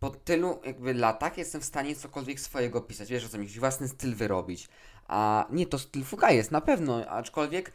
[0.00, 3.10] po tylu jakby latach jestem w stanie cokolwiek swojego pisać.
[3.10, 4.68] Wiesz o co mi chodzi, własny styl wyrobić.
[5.08, 7.72] A nie, to styl Fuka jest, na pewno, aczkolwiek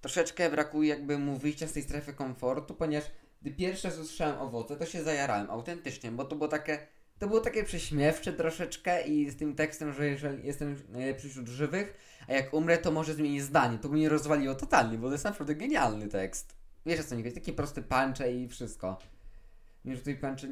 [0.00, 3.10] troszeczkę brakuje jakby mu wyjścia z tej strefy komfortu, ponieważ
[3.42, 6.78] gdy pierwszy raz usłyszałem owoce, to się zajarałem autentycznie, bo to było takie,
[7.18, 11.94] to było takie prześmiewcze troszeczkę i z tym tekstem, że jeżeli jestem najlepszy wśród żywych,
[12.28, 15.54] a jak umrę, to może zmienić zdanie, to mnie rozwaliło totalnie, bo to jest naprawdę
[15.54, 16.56] genialny tekst.
[16.86, 18.98] Wiesz o co mi chodzi, takie proste puncze i wszystko.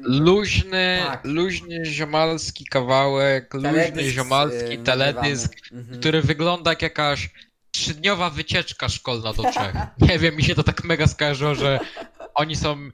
[0.03, 1.21] Luźny, Tak.
[1.23, 5.53] luźny ziomalski kawałek, luźny Teledysk, ziomalski yy, teledysk.
[5.71, 5.99] Mhm.
[5.99, 7.29] który wygląda jak jakaś
[7.71, 9.75] trzydniowa wycieczka szkolna do Czech.
[10.09, 11.79] Nie wiem, mi się to tak mega skojarzyło, że
[12.35, 12.89] oni są,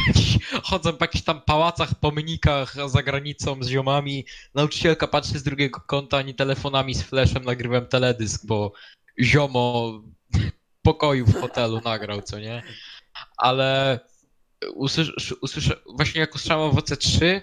[0.68, 4.26] chodzą po jakichś tam pałacach, pomnikach za granicą z ziomami.
[4.54, 8.72] Nauczycielka patrzy z drugiego kąta, ani telefonami z flashem nagrywam teledysk, bo
[9.20, 9.92] ziomo
[10.32, 12.62] w pokoju w hotelu nagrał, co nie?
[13.36, 14.00] Ale
[14.74, 17.42] usłysz, usłyszę, właśnie jak usłyszałem owoce 3,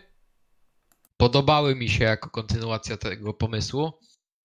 [1.18, 3.92] podobały mi się jako kontynuacja tego pomysłu.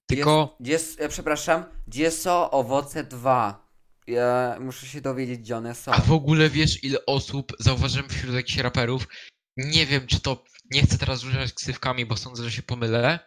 [0.06, 3.66] Tylko Gdzie jest, ja przepraszam, gdzie są owoce 2?
[4.06, 5.92] Ja muszę się dowiedzieć, gdzie one są.
[5.92, 9.08] A w ogóle wiesz, ile osób zauważyłem wśród jakichś raperów?
[9.56, 10.44] Nie wiem, czy to.
[10.70, 13.18] Nie chcę teraz rzucać ksywkami, bo sądzę, że się pomylę,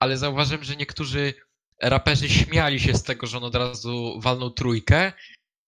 [0.00, 1.34] ale zauważyłem, że niektórzy
[1.82, 5.12] raperzy śmiali się z tego, że on od razu walnął trójkę.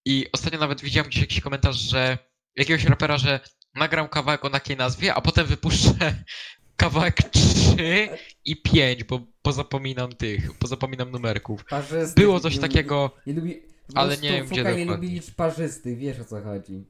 [0.05, 2.17] I ostatnio nawet widziałem gdzieś jakiś komentarz, że
[2.55, 3.39] jakiegoś rapera, że
[3.75, 6.23] nagram kawałek o takiej nazwie, a potem wypuszczę
[6.77, 8.09] kawałek 3
[8.45, 11.65] i 5, bo pozapominam tych, pozapominam numerków.
[11.65, 13.11] Parzystych Było coś nie takiego.
[13.25, 13.61] Lubi, nie lubi,
[13.95, 14.85] ale nie wiem, gdzie Fuka nie dokładnie.
[14.85, 16.85] lubi liczb parzystych, wiesz o co chodzi.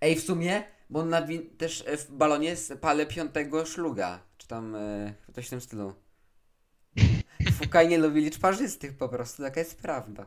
[0.00, 1.26] Ej, w sumie, bo on na
[1.58, 4.22] też e, w balonie spalę piątego szluga.
[4.38, 5.94] Czy tam e, coś w tym stylu.
[7.58, 10.26] Fukaj nie lubi liczb parzystych po prostu, taka jest prawda.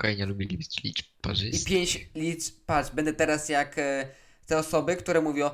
[0.00, 1.64] Okej, nie lubili liczb I parzystych.
[1.68, 4.08] pięć liczb, patrz, będę teraz jak e,
[4.46, 5.50] te osoby, które mówią,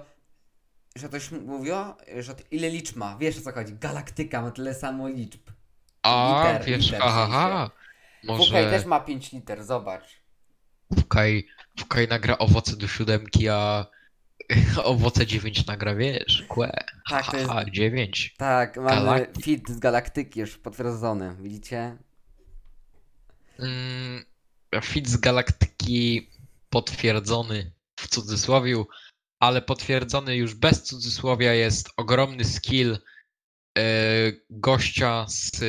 [0.97, 4.75] że coś mówią, że to ile liczb ma, wiesz o co chodzi, galaktyka ma tyle
[4.75, 5.41] samo liczb.
[6.03, 7.71] A, liter, wiesz, liter w ha, ha, ha.
[8.21, 10.05] Fukaj Może też ma 5 liter, zobacz.
[10.99, 11.47] Fukaj,
[11.81, 13.87] Fukaj nagra owoce do siódemki, a
[14.85, 16.85] owoce 9 nagra, wiesz, kłe.
[17.11, 18.35] Tak, Ha, jest- ha, 9.
[18.39, 19.45] Tak, mamy Galaktyk.
[19.45, 21.97] fit z galaktyki już potwierdzony, widzicie?
[23.59, 24.25] Mm,
[24.81, 26.31] fit z galaktyki
[26.71, 28.87] potwierdzony w cudzysłowiu,
[29.41, 32.99] ale potwierdzony już bez cudzysłowia jest ogromny skill
[33.79, 33.83] e,
[34.51, 35.61] gościa z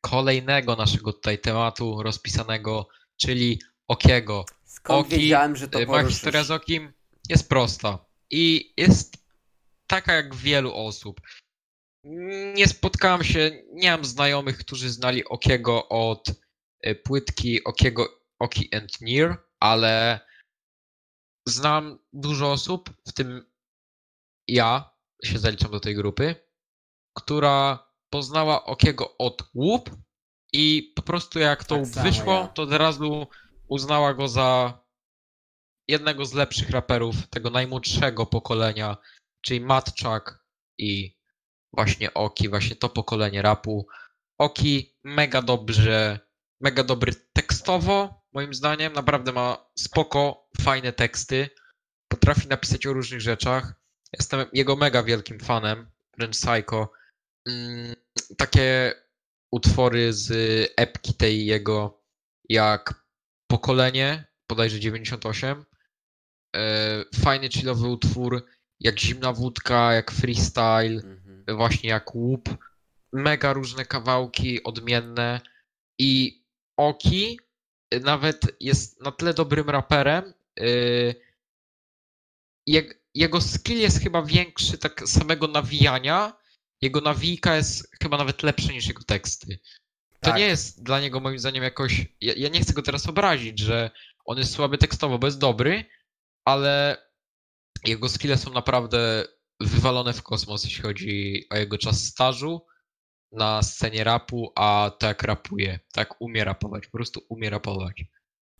[0.00, 4.44] kolejnego naszego tutaj tematu rozpisanego, czyli Okiego.
[4.64, 6.14] Skąd Oki, wiedziałem, że to Moja poruszysz?
[6.14, 6.92] historia z Okim
[7.28, 9.16] jest prosta i jest
[9.86, 11.20] taka jak wielu osób.
[12.54, 16.28] Nie spotkałem się, nie mam znajomych, którzy znali Okiego od
[16.86, 20.20] y, płytki Okiego Oki and Near, ale
[21.46, 23.50] znam dużo osób, w tym
[24.48, 24.90] ja
[25.24, 26.34] się zaliczam do tej grupy,
[27.16, 29.90] która poznała Okiego od łup
[30.52, 32.48] i po prostu jak to Tak wyszło, ja.
[32.48, 33.26] to od razu
[33.68, 34.80] uznała go za
[35.88, 38.96] jednego z lepszych raperów tego najmłodszego pokolenia,
[39.40, 40.44] czyli Matczak
[40.78, 41.18] i
[41.72, 43.86] właśnie Oki, właśnie to pokolenie rapu.
[44.38, 46.20] Oki mega dobrze,
[46.60, 51.50] mega dobry tekstowo, moim zdaniem, naprawdę ma spoko, fajne teksty.
[52.08, 53.74] Potrafi napisać o różnych rzeczach.
[54.12, 56.92] Jestem jego mega wielkim fanem, wręcz psycho.
[57.48, 57.94] Mm,
[58.36, 58.94] takie
[59.52, 60.32] utwory z
[60.76, 62.02] epki tej jego,
[62.48, 63.04] jak
[63.50, 65.64] Pokolenie, bodajże 98.
[66.56, 68.46] E, Fajny, chillowy utwór,
[68.80, 71.56] jak Zimna Wódka, jak Freestyle Mhm.
[71.56, 72.48] właśnie jak łup.
[73.12, 75.40] Mega różne kawałki, odmienne.
[75.98, 76.42] I
[76.76, 77.40] Oki
[78.00, 80.34] nawet jest na tyle dobrym raperem.
[80.60, 81.14] y,
[83.14, 86.32] jego skill jest chyba większy tak samego nawijania.
[86.80, 89.58] Jego nawijka jest chyba nawet lepsza niż jego teksty.
[90.20, 90.36] To Tak.
[90.36, 92.06] nie jest dla niego moim zdaniem jakoś.
[92.20, 93.90] Ja, ja nie chcę go teraz obrazić, że
[94.24, 95.84] on jest słaby tekstowo, bo jest dobry,
[96.44, 96.96] ale
[97.84, 99.24] jego skille są naprawdę
[99.60, 102.66] wywalone w kosmos, jeśli chodzi o jego czas stażu
[103.32, 108.04] na scenie rapu, a tak rapuje, tak umie rapować, po prostu umie rapować.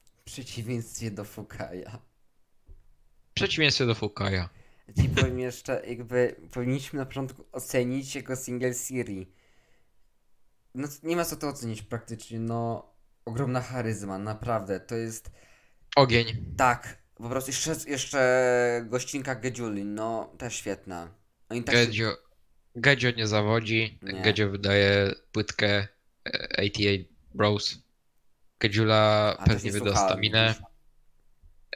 [0.04, 1.98] W przeciwieństwie do Fukaja.
[3.30, 4.48] W przeciwieństwie do Fukaja.
[4.88, 9.32] Ja Ci powiem jeszcze, jakby powinniśmy na początku ocenić jego single Siri.
[10.74, 12.90] No nie ma co to ocenić praktycznie, no
[13.24, 15.30] ogromna charyzma, naprawdę, to jest
[15.96, 16.54] Ogień.
[16.56, 21.14] tak, po prostu jeszcze, jeszcze gościnka Gejuli, no też świetna.
[21.48, 22.16] Oni tak Gedzio,
[22.76, 24.22] Gedzio nie zawodzi, Nie.
[24.22, 25.88] Gedzio wydaje płytkę
[26.24, 27.04] e, 88
[27.34, 27.78] Bros.
[28.60, 30.54] Gedziula pewnie nie wyda staminę.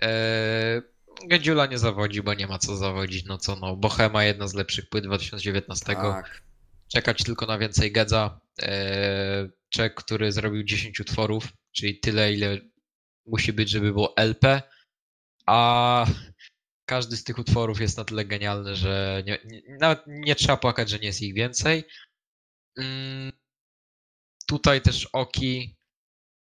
[0.00, 0.82] Eee,
[1.28, 3.76] Gedziula nie zawodzi, bo nie ma co zawodzić, no co no.
[3.76, 5.86] Bohema jedna z lepszych płyt 2019.
[5.86, 6.42] Tak.
[6.88, 8.40] czekać tylko na więcej Gedza.
[8.58, 12.58] Eee, Czek, który zrobił 10 utworów, czyli tyle, ile
[13.26, 14.62] musi być, żeby było LP,
[15.46, 16.06] a
[16.92, 20.90] każdy z tych utworów jest na tyle genialny, że nie, nie, nawet nie trzeba płakać,
[20.90, 21.84] że nie jest ich więcej.
[22.78, 23.32] Mm,
[24.46, 25.76] tutaj też Oki.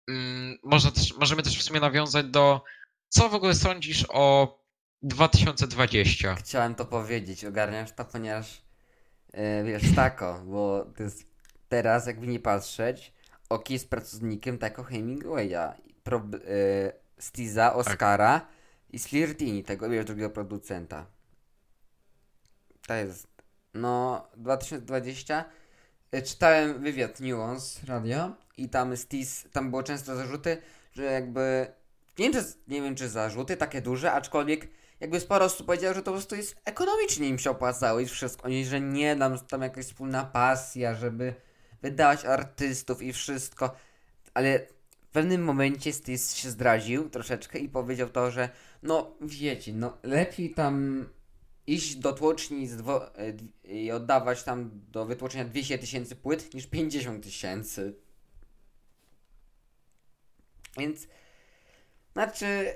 [0.08, 2.64] Mm, można też, możemy też w sumie nawiązać do.
[3.08, 4.58] Co w ogóle sądzisz o
[5.02, 6.34] 2020?
[6.34, 8.62] Chciałem to powiedzieć, ogarniasz to, ponieważ
[9.32, 11.26] e, wiesz, tako, bo to jest
[11.68, 13.12] teraz, jakby nie patrzeć,
[13.48, 18.46] Oki jest pracownikiem tako Hemingwaya, Pro, e, Stiza, Oscara
[18.94, 21.06] i Slirtini, tego wiesz, drugiego producenta.
[22.86, 23.28] To jest,
[23.74, 25.44] no, 2020
[26.10, 31.66] e, czytałem wywiad Nuance Radio i tam Stiz, tam było często zarzuty, że jakby,
[32.18, 34.68] nie wiem, czy, nie wiem czy zarzuty takie duże, aczkolwiek
[35.00, 38.42] jakby sporo osób powiedziało, że to po prostu jest ekonomicznie im się opłacało i wszystko.
[38.42, 41.34] Oni, że nie, nam tam jakaś wspólna pasja, żeby
[41.82, 43.76] wydawać artystów i wszystko.
[44.34, 44.58] Ale
[45.02, 48.48] w pewnym momencie Stis się zdradził troszeczkę i powiedział to, że
[48.84, 51.06] no wiecie, no lepiej tam
[51.66, 52.68] iść do tłoczni
[53.66, 57.94] e, i oddawać tam do wytłoczenia 200 tysięcy płyt niż 50 tysięcy.
[60.78, 61.06] Więc
[62.12, 62.74] znaczy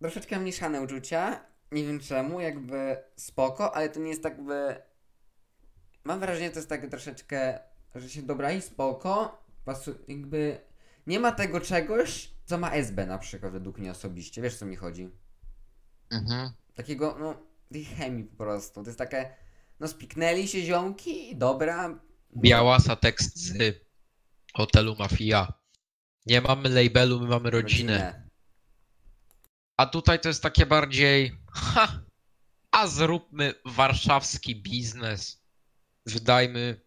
[0.00, 1.40] troszeczkę mieszane uczucia.
[1.72, 4.74] Nie wiem czemu, jakby spoko, ale to nie jest tak jakby.
[6.04, 7.58] Mam wrażenie, że to jest takie troszeczkę,
[7.94, 9.42] że się dobra i spoko.
[10.08, 10.60] Jakby
[11.06, 14.42] nie ma tego czegoś, co ma SB na przykład, według mnie osobiście.
[14.42, 15.23] Wiesz co mi chodzi?
[16.14, 16.52] Mhm.
[16.74, 17.34] Takiego, no,
[17.72, 18.82] tej chemii po prostu.
[18.82, 19.36] To jest takie,
[19.80, 22.00] no spiknęli się ziomki i dobra.
[22.36, 23.76] Białasa tekst z
[24.54, 25.52] hotelu Mafia.
[26.26, 28.28] Nie mamy labelu, my mamy rodzinę.
[29.76, 31.38] A tutaj to jest takie bardziej.
[31.52, 32.00] Ha!
[32.70, 35.44] A zróbmy warszawski biznes.
[36.06, 36.80] Wydajmy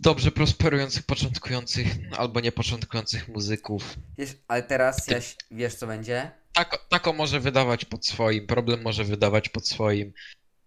[0.00, 1.86] dobrze prosperujących, początkujących
[2.18, 3.96] albo niepoczątkujących muzyków.
[4.18, 6.39] Wiesz, ale teraz Jaś, wiesz co będzie?
[6.52, 10.12] Tak, tako może wydawać pod swoim, problem może wydawać pod swoim.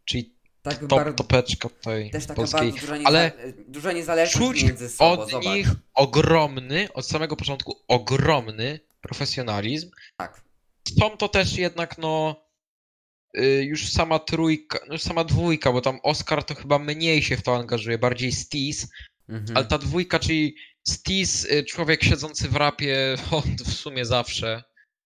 [0.06, 2.60] Czyli Tak top, bardzo, topeczka tutaj też taka polskiej.
[2.62, 3.32] bardzo duża, nieza- ale
[3.68, 5.46] duża niezależność Czuć między sobą, od zobacz.
[5.46, 9.92] nich ogromny, od samego początku ogromny profesjonalizm.
[10.18, 10.42] Tak.
[11.00, 12.44] Są to też jednak, no,
[13.38, 17.38] y, już sama trójka, no już sama dwójka, bo tam Oscar to chyba mniej się
[17.38, 18.88] w to angażuje, bardziej Steez,
[19.30, 19.58] Mhm.
[19.58, 20.56] Ale ta dwójka, czyli
[20.88, 24.64] Stis, y, człowiek siedzący w rapie, on w sumie zawsze,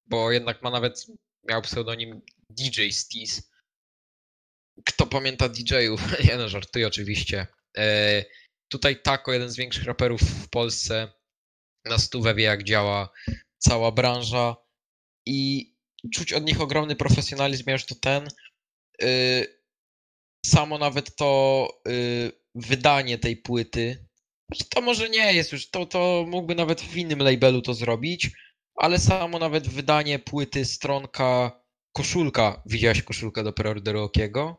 [0.08, 1.06] bo jednak ma nawet,
[1.50, 3.52] miał pseudonim DJ Stis.
[4.86, 6.02] Kto pamięta DJ-ów?
[6.28, 7.48] Nie no, żartuję oczywiście.
[7.78, 8.26] E,
[8.72, 11.12] tutaj Tako, jeden z większych raperów w Polsce,
[11.86, 13.10] na stówę wie jak działa
[13.58, 14.56] cała branża
[15.28, 15.72] i
[16.14, 18.28] czuć od nich ogromny profesjonalizm, ja już to ten.
[19.04, 19.58] y,
[20.46, 24.08] Samo nawet to y, wydanie tej płyty,
[24.70, 28.32] to może nie jest już, to, to mógłby nawet w innym labelu to zrobić,
[28.78, 31.62] ale samo nawet wydanie płyty, stronka,
[31.94, 32.62] koszulka.
[32.66, 34.58] Widziałeś koszulkę do preorderu Okiego?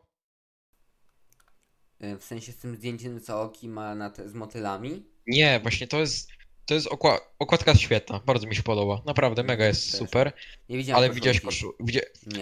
[2.04, 5.06] Y, W sensie z tym zdjęciem, co Oki ma na te, z motylami.
[5.26, 6.30] Nie, właśnie to jest,
[6.66, 9.98] to jest okła- okładka świetna, bardzo mi się podoba, naprawdę mega jest Też.
[10.00, 10.32] super,
[10.68, 11.20] Nie widziałem ale koszulki.
[11.20, 11.84] widziałeś koszulkę.
[11.84, 12.00] Widzia...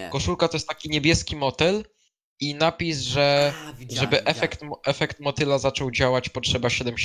[0.09, 1.83] Koszulka to jest taki niebieski motyl
[2.39, 6.95] i napis, że A, żeby efekt, efekt motyla zaczął działać potrzeba 7,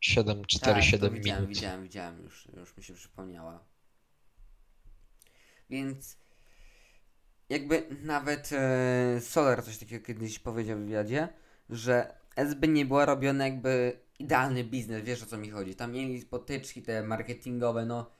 [0.00, 1.56] 7, 7, 4, tak, 7 to widziałem, minut.
[1.56, 3.64] widziałem, widziałem, już, już mi się przypomniała.
[5.70, 6.16] Więc
[7.48, 11.28] jakby nawet e, Solar coś takiego kiedyś powiedział w wywiadzie,
[11.70, 15.74] że SB nie była robiona jakby idealny biznes, wiesz o co mi chodzi.
[15.74, 18.10] Tam mieli potyczki te marketingowe, no,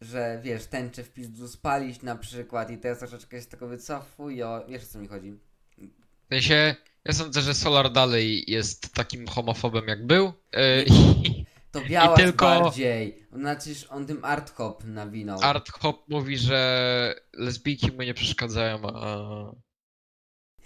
[0.00, 4.84] że wiesz, tęczę w pizdu spalić na przykład i teraz troszeczkę jest tylko wycofuj, wiesz
[4.84, 5.38] o co mi chodzi.
[5.78, 6.76] W sensie,
[7.08, 10.32] ja sądzę, że Solar dalej jest takim homofobem jak był.
[10.52, 10.84] Yy,
[11.70, 13.26] To biała tylko- bardziej.
[13.32, 15.38] Znaczy, on tym art hop nawinął.
[15.42, 19.18] Art Hop mówi, że lesbijki mu nie przeszkadzają, a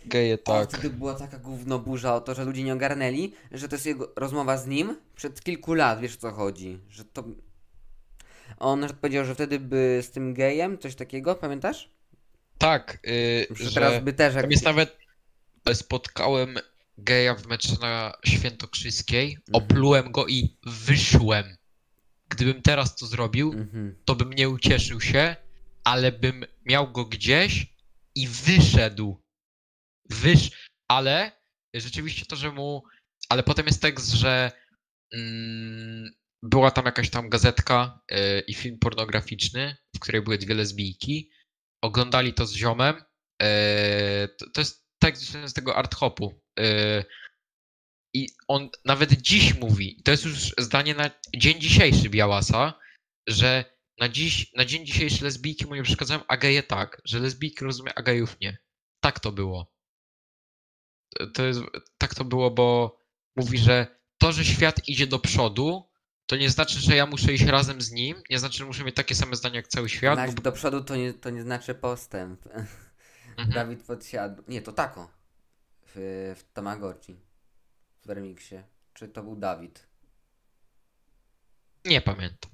[0.07, 0.68] geje O, tak.
[0.68, 4.57] wtedy była taka gównoburza o to, że ludzie nie ogarnęli, że to jest jego rozmowa
[4.57, 6.78] z nim przed kilku lat, wiesz o co chodzi.
[6.88, 7.24] Że to...
[8.59, 11.90] On powiedział, że wtedy by z tym gejem, coś takiego, pamiętasz?
[12.59, 14.42] Tak, yy, Że że teraz by też jak...
[14.42, 15.02] tam jest nawet,
[15.72, 16.59] spotkałem
[16.98, 21.57] geja w meczu na Świętokrzyskiej, oplułem go i wyszłem.
[22.29, 24.03] Gdybym teraz to zrobił, Mhm.
[24.05, 25.37] to bym nie ucieszył się,
[25.85, 27.66] ale bym miał go gdzieś
[28.14, 29.22] i wyszedł.
[30.11, 31.33] Wysz, ale
[31.75, 32.83] rzeczywiście to, że mu.
[33.29, 34.53] Ale potem jest tekst, że
[35.12, 36.11] mm,
[36.42, 41.31] była tam jakaś tam gazetka y, i film pornograficzny, w której były dwie lesbijki.
[41.85, 42.96] Oglądali to z ziomem.
[43.42, 46.41] y, to, to jest tekst z tego art hopu.
[46.61, 47.05] y,
[48.15, 52.75] I on nawet dziś mówi, to jest już zdanie na dzień dzisiejszy Białasa,
[53.29, 53.65] że
[53.99, 57.93] na, dziś, na dzień dzisiejszy lesbijki mu nie przeszkadzają, a geje tak, że lesbijki rozumie,
[57.95, 58.59] a gejów nie.
[59.01, 59.73] Tak to było.
[61.35, 61.61] To- jest,
[61.99, 62.99] tak to było, bo
[63.37, 63.87] mówi, że
[64.19, 65.91] to, że świat idzie do przodu,
[66.27, 68.95] to nie znaczy, że ja muszę iść razem z nim, nie znaczy, że muszę mieć
[68.95, 70.19] takie same zdania jak cały świat.
[70.19, 72.41] Znaczy, bo, do przodu to nie, to nie znaczy postęp.
[73.37, 73.51] Mhm.
[73.51, 74.42] Dawid podsiadł.
[74.49, 75.11] Nie, to Tako.
[75.83, 75.95] W,
[76.37, 77.21] w Tamagotchi.
[78.05, 78.57] W remiksie.
[78.95, 79.87] Czy to był Dawid?
[81.85, 82.51] Nie pamiętam.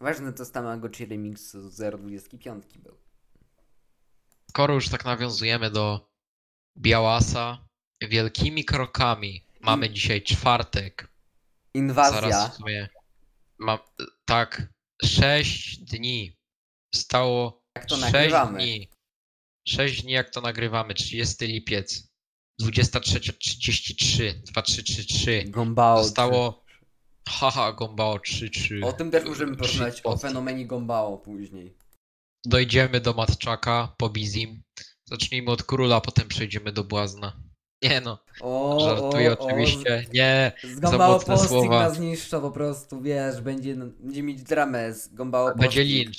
[0.00, 2.96] Ważne to z Tamagotchi remix z 025 był.
[4.50, 6.10] Skoro już tak nawiązujemy do
[6.78, 7.68] Białasa,
[8.02, 11.08] wielkimi krokami mamy dzisiaj czwartek.
[11.74, 12.20] Inwazja.
[12.20, 12.88] Zaraz w sumie
[13.58, 13.78] mam,
[14.24, 14.62] tak,
[15.04, 16.36] sześć dni.
[16.94, 18.58] Stało Jak to sześć nagrywamy.
[18.58, 18.88] dni.
[19.68, 22.10] Sześć dni jak to nagrywamy, 30 lipiec.
[22.62, 25.44] 23.33, 2333.
[25.48, 26.02] Gombao.
[26.04, 26.64] Zostało,
[27.28, 28.84] haha, Gombao 3-3.
[28.84, 31.76] O tym też możemy porozmawiać, o fenomenie Gombao później.
[32.44, 34.62] Dojdziemy do Matczaka po Bizim.
[35.04, 37.42] Zacznijmy od króla, potem przejdziemy do błazna.
[37.82, 40.06] Nie no, O, żartuję o, oczywiście.
[40.12, 41.82] Nie, O, z za Gombao posting słowa.
[41.82, 45.86] nas zniszczą po prostu, wiesz, będzie, będzie mieć dramę z Gombao Będzie posting.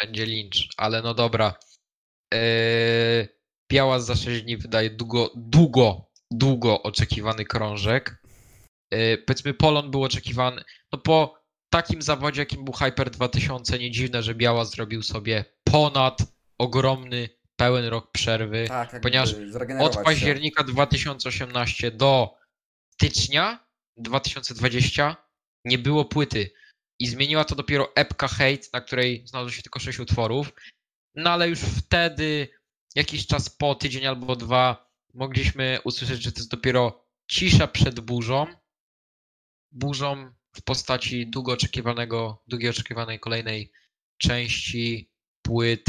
[0.00, 1.54] Będzie lincz, ale no dobra.
[2.34, 3.28] Eee,
[3.72, 8.22] Białas za 6 dni wydaje długo, długo, długo oczekiwany krążek.
[8.90, 10.64] Eee, powiedzmy, Polon był oczekiwany.
[10.92, 11.38] No po
[11.72, 16.18] takim zawodzie, jakim był Hyper 2000, nie dziwne, że Białas zrobił sobie ponad
[16.58, 18.64] ogromny, pełen rok przerwy.
[18.68, 19.34] Tak, jakby Ponieważ
[19.80, 20.00] Od się.
[20.04, 22.34] października 2018 do
[22.94, 25.16] stycznia 2020
[25.64, 26.50] nie było płyty.
[27.00, 30.52] I zmieniła to dopiero epka Hate, na której znalazło się tylko 6 utworów.
[31.14, 32.48] No ale już wtedy,
[32.94, 38.46] jakiś czas po, tydzień albo dwa, mogliśmy usłyszeć, że to jest dopiero cisza przed burzą.
[39.70, 43.72] Burzą w postaci długo oczekiwanego, długiej oczekiwanej kolejnej
[44.18, 45.10] części
[45.42, 45.84] płyt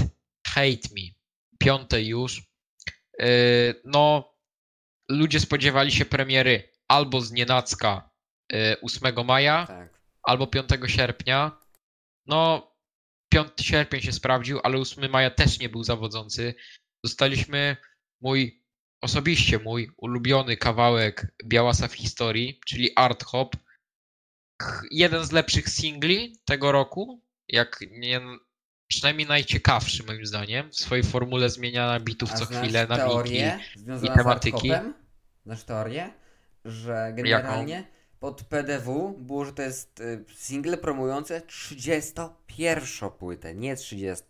[0.48, 1.02] Hate Me.
[1.60, 2.44] Piątej już.
[3.20, 4.34] Yy, No,
[5.10, 8.10] ludzie spodziewali się premiery albo z nienacka
[8.52, 10.04] yy, 8 maja, Tak.
[10.24, 11.60] albo 5 sierpnia.
[12.26, 12.69] No,
[13.30, 16.54] 5 sierpień się sprawdził, ale 8 maja też nie był zawodzący.
[17.04, 17.78] Dostaliśmy
[18.22, 18.64] mój
[19.02, 23.56] osobiście mój ulubiony kawałek Białasa w historii, czyli Art Hop.
[24.92, 28.22] Jeden z lepszych singli tego roku, jak nie,
[28.88, 33.60] przynajmniej najciekawszy moim zdaniem, w swojej formule zmieniania bitów co chwilę na teorię
[34.04, 34.72] i tematyki?
[35.46, 36.14] Znasz teorię,
[36.66, 44.26] że generalnie pod PDV było, że to jest y, single promujące 31 płytę, nie 30.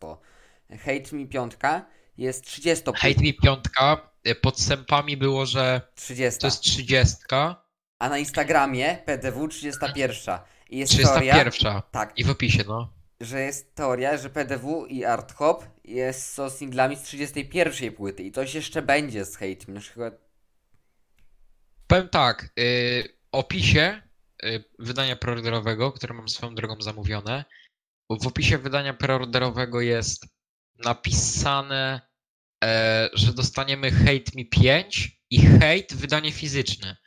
[0.70, 1.86] Hate Me piątka
[2.18, 3.00] jest 30 płytą.
[3.00, 6.40] Hate Me piątka, y, pod sępami było, że 30.
[6.40, 7.64] to jest trzydziestka,
[8.00, 10.40] A na Instagramie PDV 31.
[10.70, 12.94] I jest teoria, 31 tak, i w opisie, no.
[13.22, 18.32] że jest teoria, że PDV i Art Hop jest są singlami z 31 płyty i
[18.32, 19.74] coś jeszcze będzie z Hate Me.
[19.74, 20.12] Już chyba
[21.88, 24.02] Powiem tak, y, w opisie
[24.44, 27.46] y, wydania preorderowego, które mam swoją drogą zamówione,
[28.10, 30.26] w opisie wydania preorderowego jest
[30.86, 32.02] napisane,
[32.64, 36.98] e, że dostaniemy Hate Me 5 i Hate wydanie fizyczne.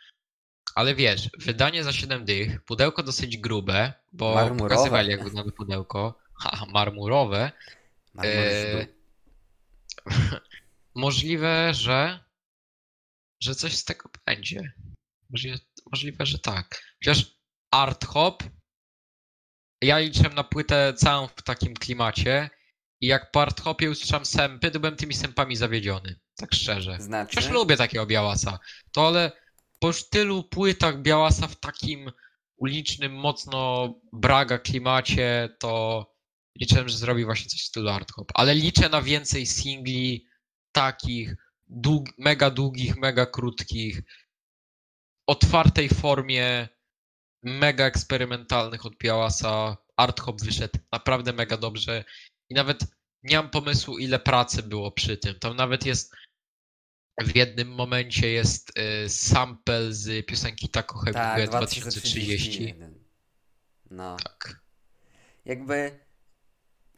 [0.74, 4.68] Ale wiesz, wydanie za 7 dych, pudełko dosyć grube, bo Marmurowe.
[4.68, 7.52] pokazywali jak wygląda pudełko, haha, marmurowe.
[8.18, 8.86] Eee,
[10.94, 12.24] Możliwe, że,
[13.42, 14.72] że coś z tego będzie.
[15.30, 15.58] Możliwe,
[15.93, 16.82] możliwe, że tak.
[17.05, 17.36] Chociaż
[17.70, 18.43] Art Hop,
[19.82, 22.51] ja liczę na płytę całą w takim klimacie
[23.01, 26.20] i jak po Art Hopie usłyszałem sępy, to byłem tymi sępami zawiedziony.
[26.36, 26.97] Tak szczerze.
[27.01, 28.59] Znaczy, Chociaż lubię takiego Białasa.
[28.93, 29.32] To ale
[29.80, 32.12] po już tylu płytach Białasa w takim
[32.57, 36.07] ulicznym, mocno braga klimacie, to
[36.61, 38.32] liczyłem, że zrobi właśnie coś w stylu Art Hop.
[38.34, 40.26] Ale liczę na więcej singli
[40.72, 41.36] takich,
[41.68, 44.03] dług, mega długich, mega krótkich,
[45.33, 46.68] otwartej formie,
[47.43, 49.76] mega eksperymentalnych od Białasa.
[49.97, 52.05] Art Hop wyszedł naprawdę mega dobrze
[52.51, 52.80] i nawet
[53.22, 55.35] nie mam pomysłu, ile pracy było przy tym.
[55.39, 56.14] Tam nawet jest
[57.20, 62.74] w jednym momencie jest y, sample z piosenki Taco Heavy tak, Head 2030.
[62.74, 62.74] 2030.
[63.91, 64.16] No.
[64.16, 64.61] Tak.
[65.45, 65.99] jakby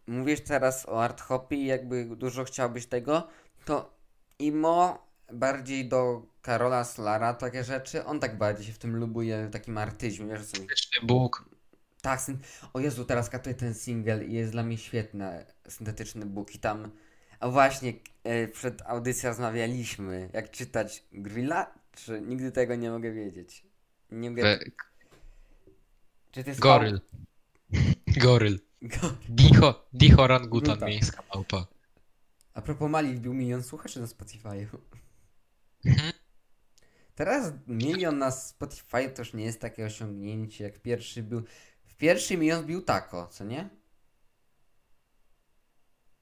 [0.06, 3.28] mówisz teraz o art hopie i jakby dużo chciałbyś tego,
[3.64, 3.94] to
[4.38, 9.50] Imo bardziej do Karola Solara takie rzeczy, on tak bardziej się w tym lubuje, w
[9.50, 10.56] takim artyzmie, wiesz co.
[10.56, 11.48] Syntetyczny Bóg.
[12.02, 12.38] Tak, syn...
[12.72, 16.90] o Jezu, teraz katuję ten single i jest dla mnie świetny, syntetyczny Bóg i tam...
[17.40, 17.92] A właśnie,
[18.24, 23.66] e, przed audycją rozmawialiśmy, jak czytać Grilla, czy nigdy tego nie mogę wiedzieć.
[24.10, 24.58] Nie mogę...
[26.32, 27.00] Czy to jest Goryl.
[28.06, 28.60] Goryl.
[28.82, 30.88] Go- Dicho, Dicho Rangutan, Gutan.
[30.88, 31.66] miejska małpa.
[32.54, 34.66] A propos Mali wbił milion słuchaczy na Spotify.
[35.86, 36.12] Mhm.
[37.14, 41.42] Teraz milion na Spotify to już nie jest takie osiągnięcie, jak pierwszy był.
[41.84, 43.68] W pierwszy milion bił Tako, co nie?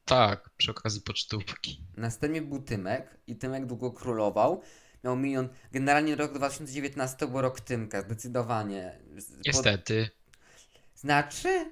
[0.04, 1.84] Tak, przy okazji pocztówki.
[1.96, 4.62] Następnie był Tymek i Tymek długo królował.
[5.04, 5.48] Miał milion.
[5.72, 8.98] Generalnie rok 2019 to był rok Tymka, zdecydowanie.
[9.16, 10.10] Z- pod- Niestety.
[10.94, 11.70] Znaczy,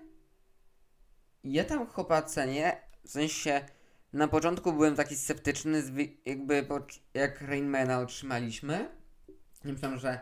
[1.45, 3.65] ja tam chyba cenię, w sensie
[4.13, 5.83] na początku byłem taki sceptyczny,
[6.27, 6.67] jakby
[7.15, 8.89] jak Rainmana otrzymaliśmy.
[9.65, 10.21] Myślałem, że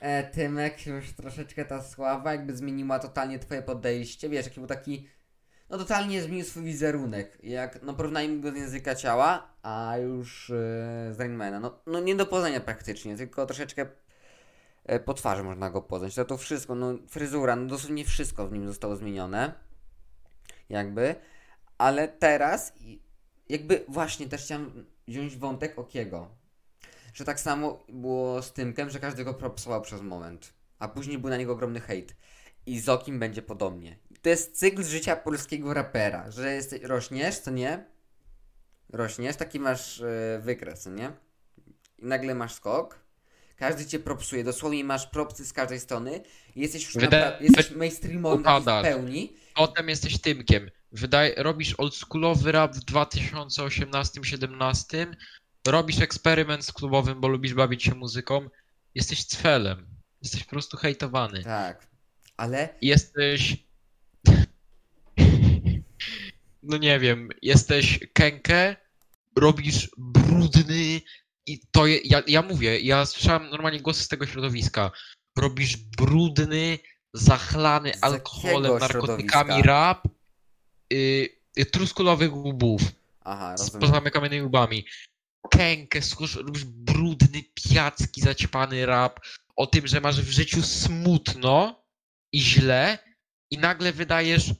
[0.00, 5.08] e, Tymek już troszeczkę ta sława jakby zmieniła totalnie twoje podejście, wiesz, jaki był taki,
[5.70, 10.54] no totalnie zmienił swój wizerunek, jak, no porównajmy go z języka ciała, a już e,
[11.14, 13.86] z Rainmana, no, no nie do poznania praktycznie, tylko troszeczkę
[14.84, 16.14] e, po twarzy można go poznać.
[16.14, 19.52] To, to wszystko, no fryzura, no dosłownie wszystko w nim zostało zmienione.
[20.68, 21.14] Jakby.
[21.78, 22.72] Ale teraz
[23.48, 26.28] jakby właśnie też chciałem wziąć wątek Okiego.
[27.14, 30.52] Że tak samo było z Tymkiem, że każdy go propsował przez moment.
[30.78, 32.16] A później był na niego ogromny hejt.
[32.66, 33.98] I z Okim będzie podobnie.
[34.22, 37.84] To jest cykl życia polskiego rapera, że jesteś, rośniesz, co nie?
[38.92, 41.12] Rośniesz, taki masz e, wykres, co nie?
[41.98, 42.98] I nagle masz skok.
[43.56, 46.20] Każdy cię propsuje, dosłownie masz propsy z każdej strony.
[46.56, 49.36] Jesteś już Wydaje- jesteś mainstreamowym w pełni.
[49.54, 50.70] Potem jesteś Tymkiem.
[50.92, 55.06] Wydaj, robisz oldschoolowy rap w 2018-17.
[55.66, 58.48] Robisz eksperyment z klubowym, bo lubisz bawić się muzyką.
[58.94, 59.86] Jesteś cfelem.
[60.22, 61.42] Jesteś po prostu hejtowany.
[61.44, 61.86] Tak.
[62.36, 63.56] Ale Jesteś.
[66.62, 68.76] No nie wiem, jesteś Kenke,
[69.36, 71.00] robisz brudny
[71.46, 74.90] i to je, ja, ja mówię, ja słyszałem normalnie głosy z tego środowiska.
[75.38, 76.78] Robisz brudny,
[77.12, 79.62] zachlany Z alkoholem, narkotykami środowiska?
[79.62, 80.08] rap
[80.92, 82.82] y, truskulowych łbów
[83.24, 83.80] aha, z rozumiem.
[83.80, 84.84] pozamykanymi łbami.
[86.00, 89.20] Słuchasz, robisz brudny, piacki, zaćpany rap
[89.56, 91.84] o tym, że masz w życiu smutno
[92.32, 92.98] i źle
[93.50, 94.50] i nagle wydajesz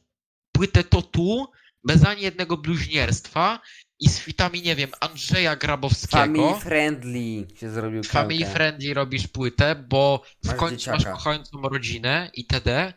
[0.53, 1.47] płytę to tu,
[1.85, 3.61] bez ani jednego bluźnierstwa
[4.01, 6.17] i z fitami, nie wiem, Andrzeja Grabowskiego.
[6.19, 8.53] Family friendly się zrobił Family płytę.
[8.55, 11.17] friendly robisz płytę, bo w Masz końcu masz dzieciaka.
[11.17, 12.93] kochającą rodzinę itd.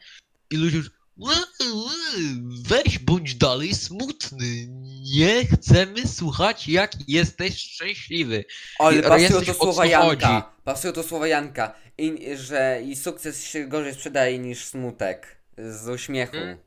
[0.51, 1.00] I ludzie już "Ły, ły,
[2.69, 4.67] weź bądź dalej smutny.
[5.15, 8.45] Nie chcemy słuchać jak jesteś szczęśliwy.
[8.79, 10.55] Ale pasują to słowa Janka.
[10.63, 11.75] Pasują to słowa Janka.
[11.97, 15.41] I, że i sukces się gorzej sprzedaje niż smutek.
[15.57, 16.37] Z uśmiechu.
[16.37, 16.57] Mm.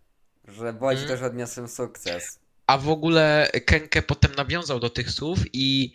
[0.48, 1.08] Że bądź Mm.
[1.08, 2.38] też odniosłem sukces.
[2.66, 5.92] A w ogóle Kenke potem nawiązał do tych słów i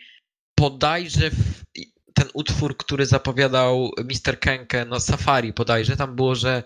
[0.56, 1.64] podajże w
[2.14, 4.40] ten utwór, który zapowiadał Mr.
[4.40, 6.64] Kenke na Safari podajże, tam było, że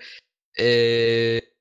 [0.58, 1.53] yy,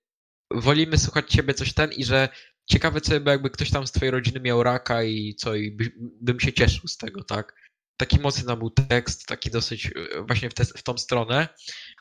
[0.54, 2.28] wolimy słuchać ciebie coś ten i że
[2.66, 5.92] ciekawe co by jakby ktoś tam z twojej rodziny miał raka i co i by,
[5.98, 7.54] bym się cieszył z tego, tak?
[7.96, 11.48] Taki mocny tam był tekst, taki dosyć yy, właśnie w, te, w tą stronę.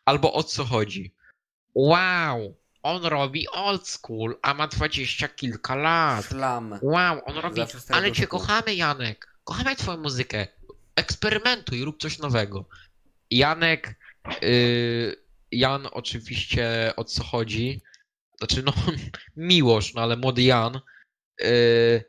[0.06, 1.14] Albo o co chodzi?
[1.76, 6.26] Wow, on robi old school, a ma dwadzieścia kilka lat.
[6.26, 6.80] Szlam.
[6.82, 7.62] Wow, on robi.
[7.90, 9.28] Ale cię kochamy, Janek.
[9.44, 10.48] Kochamy twoją muzykę.
[10.96, 12.66] Eksperymentuj, rób coś nowego.
[13.32, 13.96] Janek.
[14.44, 15.16] y,
[15.52, 17.82] Jan oczywiście o co chodzi.
[18.42, 18.74] Znaczy, no,
[19.38, 20.80] Miłosz, no ale młody Jan.
[21.42, 22.04] y,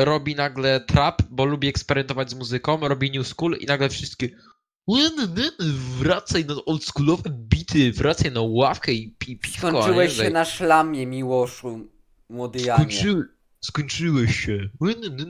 [0.00, 4.28] robi nagle trap, bo lubi eksperymentować z muzyką, robi new school i nagle wszystkie.
[4.86, 9.58] "Ły, ny, ny, ny, Wracaj na oldschoolowe bity, wracaj na ławkę i pi, piwko.
[9.68, 11.88] Skończyłeś się na szlamie, Miłoszu.
[12.28, 12.74] Młody Janie.
[12.84, 13.22] Skończy...
[13.64, 14.58] Skończyłeś się.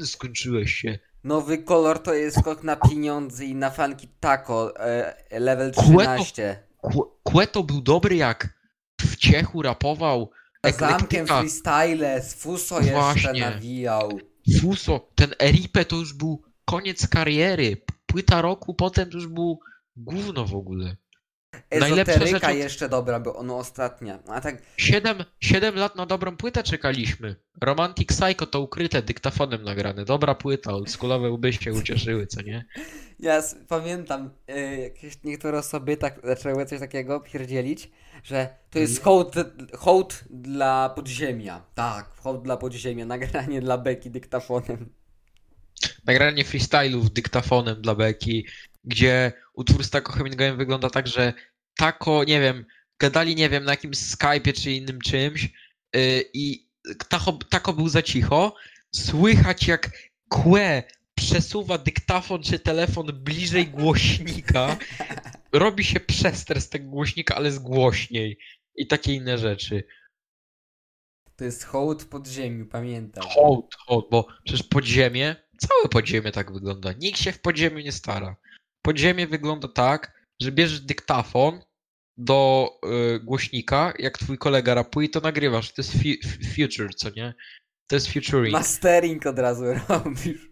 [0.05, 0.99] Skończyłeś się.
[1.25, 4.81] Nowy kolor to jest skok na pieniądze i na fanki taco.
[4.81, 5.83] E, level Kłeto-
[6.25, 6.63] 13.
[6.83, 8.49] Kue- Kłeto był dobry jak
[9.05, 10.31] w ciechu rapował.
[10.79, 13.41] Zamkiem freestyle, z Fuso jeszcze Właśnie.
[13.41, 14.21] nawijał.
[14.61, 17.77] Fuso, ten Eripe to już był koniec kariery.
[18.07, 19.61] Płyta roku potem to już był
[19.97, 20.97] gówno w ogóle.
[21.81, 24.19] Najlepsza Ezoteryka jeszcze dobra, bo ono ostatnia.
[24.29, 27.37] A tak, Siedem, siedem lat na dobrą płytę czekaliśmy.
[27.61, 30.05] Romantic Psycho to ukryte dyktafonem nagrane.
[30.05, 32.65] Dobra płyta, oldschoolowe łby się ucieszyły, co nie?
[33.21, 37.91] ja pamiętam, e, jakieś niektóre osoby tak zaczęły coś takiego pierdzielić,
[38.25, 39.05] że to jest Mhm.
[39.05, 39.35] hołd,
[39.79, 41.63] hołd dla podziemia.
[41.75, 44.89] Tak, hołd dla podziemia, nagranie dla beki dyktafonem.
[46.07, 48.47] nagranie freestyle'ów dyktafonem dla Beki,
[48.85, 51.33] gdzie utwór z Taco Hemingwayem wygląda tak, że
[51.77, 52.65] Taco, nie wiem,
[52.99, 55.53] gadali, nie wiem, na jakimś Skype'ie czy innym czymś
[55.95, 56.69] yy, i
[57.09, 58.55] Taco, Taco był za cicho,
[58.95, 59.91] słychać jak
[60.29, 60.83] Kłe
[61.15, 64.77] przesuwa dyktafon czy telefon bliżej głośnika,
[65.53, 68.39] robi się przester z tego głośnika, ale z głośniej
[68.77, 69.85] i takie inne rzeczy.
[71.37, 73.25] To jest hołd podziemiu, pamiętam.
[73.29, 76.93] Hołd, hołd, bo przecież podziemie, całe podziemie tak wygląda.
[76.93, 78.37] Nikt się w podziemiu nie stara.
[78.85, 80.13] Podziemie wygląda tak,
[80.43, 81.61] że bierzesz dyktafon
[82.17, 82.71] do
[83.17, 85.73] y, głośnika, jak twój kolega rapuje, to nagrywasz.
[85.73, 85.93] To jest
[86.55, 87.35] future, co nie?
[87.87, 88.53] To jest futuring.
[88.53, 90.49] Mastering od razu robisz.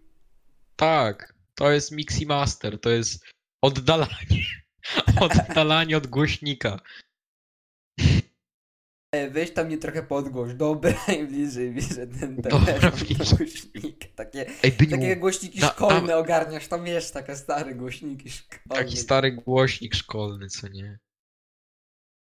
[0.76, 3.24] Tak, to jest mix i master, to jest
[3.62, 4.44] oddalanie.
[5.20, 6.80] Oddalanie od głośnika.
[9.12, 12.90] E, Weź tam mnie trochę podgłoś, dobra, i bliżej, bliżej ten telefon,
[13.38, 14.14] głośnik.
[14.14, 18.96] Takie, Ej, takie głośniki Da- szkolne dam- ogarniasz, tam wiesz, takie stare głośniki szkolne, taki
[18.96, 20.98] stary głośnik szkolny, co nie?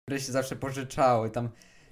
[0.07, 1.49] które się zawsze pożyczały, tam,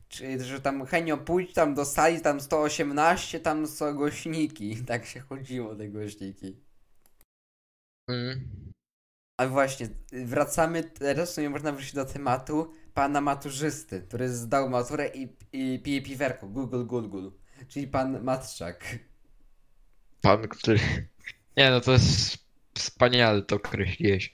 [0.09, 5.19] czy, że tam Henio pójdź tam do sali, tam 118, tam są głośniki, tak się
[5.19, 6.63] chodziło te głośniki.
[8.09, 8.49] Mm.
[9.39, 15.11] A właśnie, wracamy teraz, w sumie można wrócić do tematu pana maturzysty, który zdał maturę
[15.13, 17.29] i, i pije piwerko, Google Google,
[17.67, 18.99] czyli pan Matczak.
[20.21, 20.79] Pan, który.
[21.57, 22.37] Nie no, to jest
[22.73, 24.33] wspaniale to określiłeś.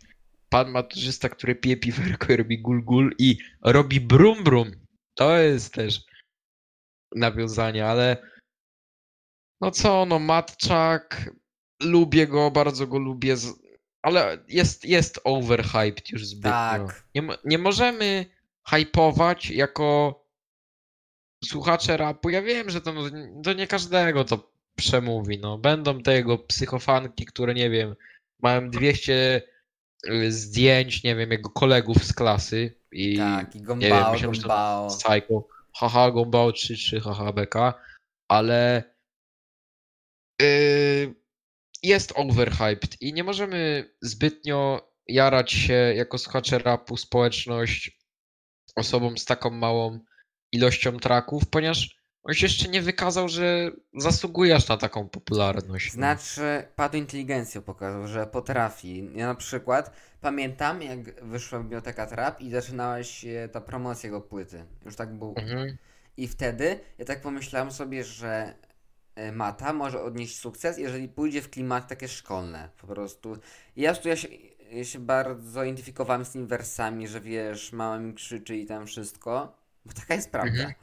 [0.50, 4.72] Pan maturzysta, który pije piwerko i robi gul gul i robi brum brum.
[5.16, 6.02] To jest też
[7.16, 8.18] nawiązanie, ale
[9.62, 11.30] no co, no Matczak,
[11.84, 13.36] lubię go, bardzo go lubię,
[14.02, 16.52] ale jest, jest overhyped już zbytnio.
[16.52, 17.08] Tak.
[17.16, 18.37] Nie, nie możemy
[18.70, 20.24] hypować jako
[21.44, 22.30] słuchacze rapu.
[22.30, 23.02] Ja wiem, że to, no,
[23.44, 25.40] to nie każdego to przemówi.
[25.40, 25.58] No.
[25.58, 27.96] Będą te jego psychofanki, które nie wiem,
[28.42, 29.42] mają 200
[30.10, 34.36] y, zdjęć, nie wiem, jego kolegów z klasy i Tak, i nie wiem, Gombao, myślałem,
[34.36, 34.88] że to Gombao.
[34.88, 37.74] Psycho, haha, Gombao 3-3, haha, beka,
[38.28, 38.84] ale
[40.42, 41.16] yy,
[41.84, 47.97] jest overhyped i nie możemy zbytnio jarać się jako słuchacze rapu, społeczność
[48.78, 50.00] osobą z taką małą
[50.52, 55.88] ilością traków, ponieważ on się jeszcze nie wykazał, że zasługujesz na taką popularność.
[55.88, 55.94] no.
[55.94, 59.10] Znaczy, padł inteligencją pokazał, że potrafi.
[59.16, 64.66] Ja na przykład pamiętam, jak wyszła biblioteka Trap i zaczynała się ta promocja jego płyty.
[64.86, 65.36] Już tak było.
[65.36, 65.78] Mhm.
[66.18, 68.54] I wtedy ja tak pomyślałem sobie, że
[69.16, 73.38] e, Mata może odnieść sukces, jeżeli pójdzie w klimat takie szkolne, po prostu.
[73.76, 74.28] I ja tu ja się,
[74.72, 79.58] ja się bardzo identyfikowałem z tymi wersami, że wiesz, mama mi krzyczy i tam wszystko,
[79.86, 80.52] bo taka jest prawda.
[80.52, 80.74] Mhm.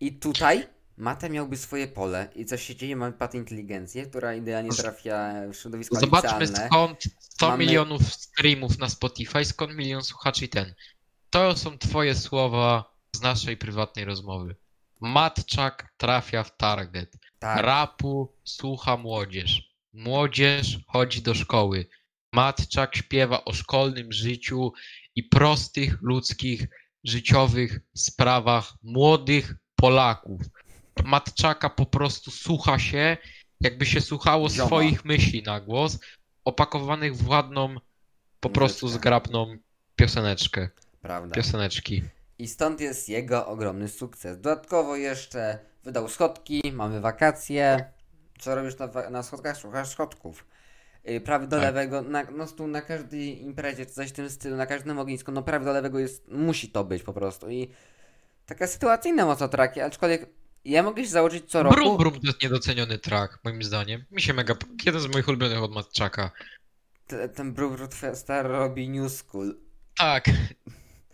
[0.00, 0.66] I tutaj
[0.96, 5.54] Mata miałby swoje pole i coś się dzieje, mamy patę inteligencję, która idealnie trafia w
[5.54, 6.66] środowisko Zobaczmy licealne.
[6.68, 10.74] skąd 100 Mamy- milionów streamów na Spotify, skąd milion słuchaczy i ten.
[11.30, 14.56] To są twoje słowa z naszej prywatnej rozmowy.
[15.00, 17.16] Matczak trafia w target.
[17.38, 19.76] Tak, Rapu słucha młodzież.
[19.92, 21.86] Młodzież chodzi do szkoły.
[22.32, 24.72] Matczak śpiewa o szkolnym życiu
[25.14, 26.66] i prostych ludzkich,
[27.04, 30.40] życiowych sprawach młodych Polaków.
[31.04, 33.16] Matczaka po prostu słucha się,
[33.60, 34.66] jakby się słuchało Zioma.
[34.66, 35.98] swoich myśli na głos,
[36.44, 37.76] opakowanych w ładną,
[38.40, 39.56] po prostu zgrabną
[39.96, 40.68] pioseneczkę.
[41.02, 41.34] prawda.
[41.34, 42.02] Pioseneczki.
[42.38, 44.40] I stąd jest jego ogromny sukces.
[44.40, 47.92] Dodatkowo jeszcze wydał schodki, mamy wakacje.
[48.38, 49.56] Co robisz na, na schodkach?
[49.56, 50.46] Słuchasz schodków.
[51.06, 51.62] Yy, prawie do Tak.
[51.64, 55.32] lewego, na, no tu na każdej imprezie, czy coś w tym stylu, na każdym ognisku,
[55.32, 57.50] no prawie do lewego jest, musi to być po prostu.
[57.50, 57.70] I
[58.46, 60.26] taka sytuacyjna mocotraki, aczkolwiek
[60.64, 61.74] ja mogę się założyć co roku.
[61.76, 64.04] Brum Brum to jest niedoceniony track, moim zdaniem.
[64.10, 64.54] Mi się mega.
[64.86, 66.30] Jeden z moich ulubionych od Matczaka.
[67.06, 69.56] Te- Ten Brum Brum Star robi New School.
[69.98, 70.24] Tak.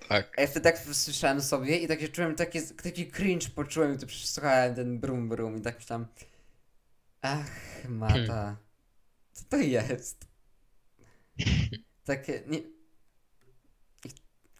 [0.08, 0.34] Tak.
[0.38, 4.74] A ja wtedy tak słyszałem sobie i takie czułem, takie, taki cringe poczułem, gdy przesłuchałem
[4.74, 6.06] ten brum brum i tak myślałem,
[7.22, 7.50] ach,
[7.88, 8.56] mata, Hmm.
[9.52, 10.26] Co to jest?
[12.04, 12.58] Takie, nie...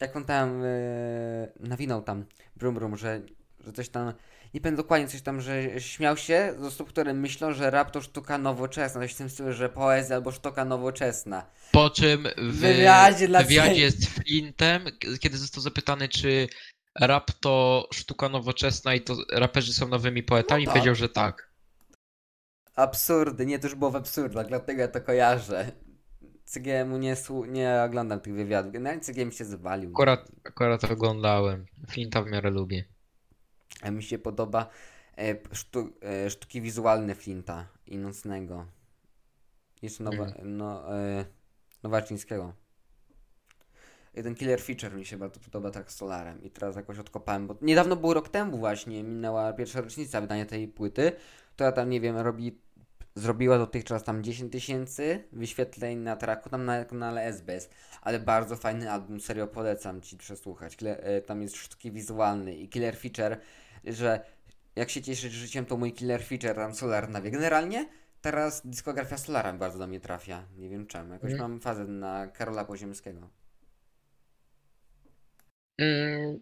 [0.00, 2.24] Jak on tam yy, nawinął tam
[2.56, 3.20] brum brum, że,
[3.60, 4.12] że coś tam,
[4.54, 8.00] nie pamiętam dokładnie coś tam, że śmiał się z osób, które myślą, że rap to
[8.00, 11.46] sztuka nowoczesna, coś w tym stylu, że poezja albo sztuka nowoczesna.
[11.72, 14.84] Po czym w wywiadzie dla wywiadzie z Flintem,
[15.20, 16.48] kiedy został zapytany, czy
[17.00, 20.74] rap to sztuka nowoczesna i to raperzy są nowymi poetami, No tak.
[20.74, 21.51] powiedział, że tak.
[22.74, 25.72] Absurdy, nie, to już było w absurdach, dlatego ja to kojarzę.
[26.44, 27.16] CGM-u nie,
[27.48, 28.72] nie oglądam tych wywiadów.
[28.72, 29.90] Generalnie CGM się zwalił.
[29.90, 31.66] Akurat, akurat oglądałem.
[31.88, 32.84] Flinta w miarę lubię.
[33.82, 34.68] A mi się podoba
[35.18, 38.66] e, sztu, e, sztuki wizualne Flinta i Nocnego.
[39.82, 40.56] Jeszcze nowa, Mhm.
[40.56, 41.24] no, e,
[41.82, 42.52] Nowaczyńskiego.
[44.14, 47.56] Ten Killer Feature mi się bardzo podoba tak z Solarem i teraz jakoś odkopałem, bo
[47.62, 51.12] niedawno był rok temu właśnie, minęła pierwsza rocznica wydania tej płyty,
[51.62, 52.60] która tam, nie wiem, robi,
[53.14, 58.90] zrobiła dotychczas tam 10 tysięcy wyświetleń na traku, tam na kanale SBS, ale bardzo fajny
[58.90, 63.40] album, serio polecam Ci przesłuchać, e, tam jest sztuki wizualne i Killer Feature,
[63.84, 64.24] że
[64.76, 67.30] jak się cieszysz życiem, to mój Killer Feature, tam Solar nawie.
[67.30, 67.88] Generalnie
[68.20, 71.50] teraz dyskografia Solara bardzo do mnie trafia, nie wiem czemu, jakoś Mhm.
[71.50, 73.30] mam fazę na Karola Poziemskiego.
[75.78, 76.40] Mm,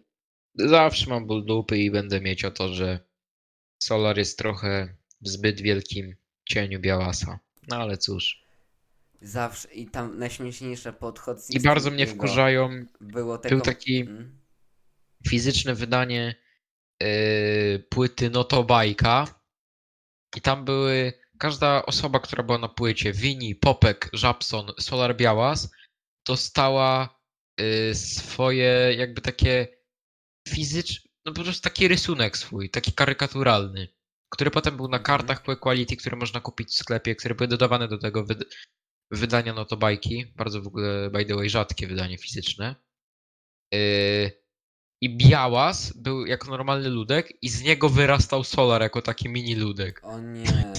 [0.55, 2.99] zawsze mam ból dupy i będę mieć o to, że
[3.83, 6.15] Solar jest trochę w zbyt wielkim
[6.45, 7.39] cieniu Białasa.
[7.67, 8.41] No ale cóż.
[9.21, 13.55] Zawsze i tam najśmieszniejsze podchod I bardzo mnie wkurzają było tego...
[13.55, 14.39] był taki Mm.
[15.27, 16.35] fizyczne wydanie
[17.01, 19.41] yy, płyty Notobajka
[20.37, 25.71] i tam były każda osoba, która była na płycie, Wini, Popek, Żabson, Solar Białas,
[26.27, 27.19] dostała
[27.59, 29.67] yy, swoje jakby takie
[30.47, 33.87] fizyczne, no po prostu taki rysunek swój, taki karykaturalny,
[34.31, 35.03] który potem był na Mhm.
[35.03, 38.43] kartach po Equality, które można kupić w sklepie, które były dodawane do tego wyd
[39.11, 42.75] wydania Notobajki, bardzo w ogóle by the way rzadkie wydanie fizyczne.
[43.73, 44.31] Yy,
[45.03, 50.01] i Białas był jako normalny ludek i z niego wyrastał Solar jako taki mini ludek.
[50.03, 50.43] O nie.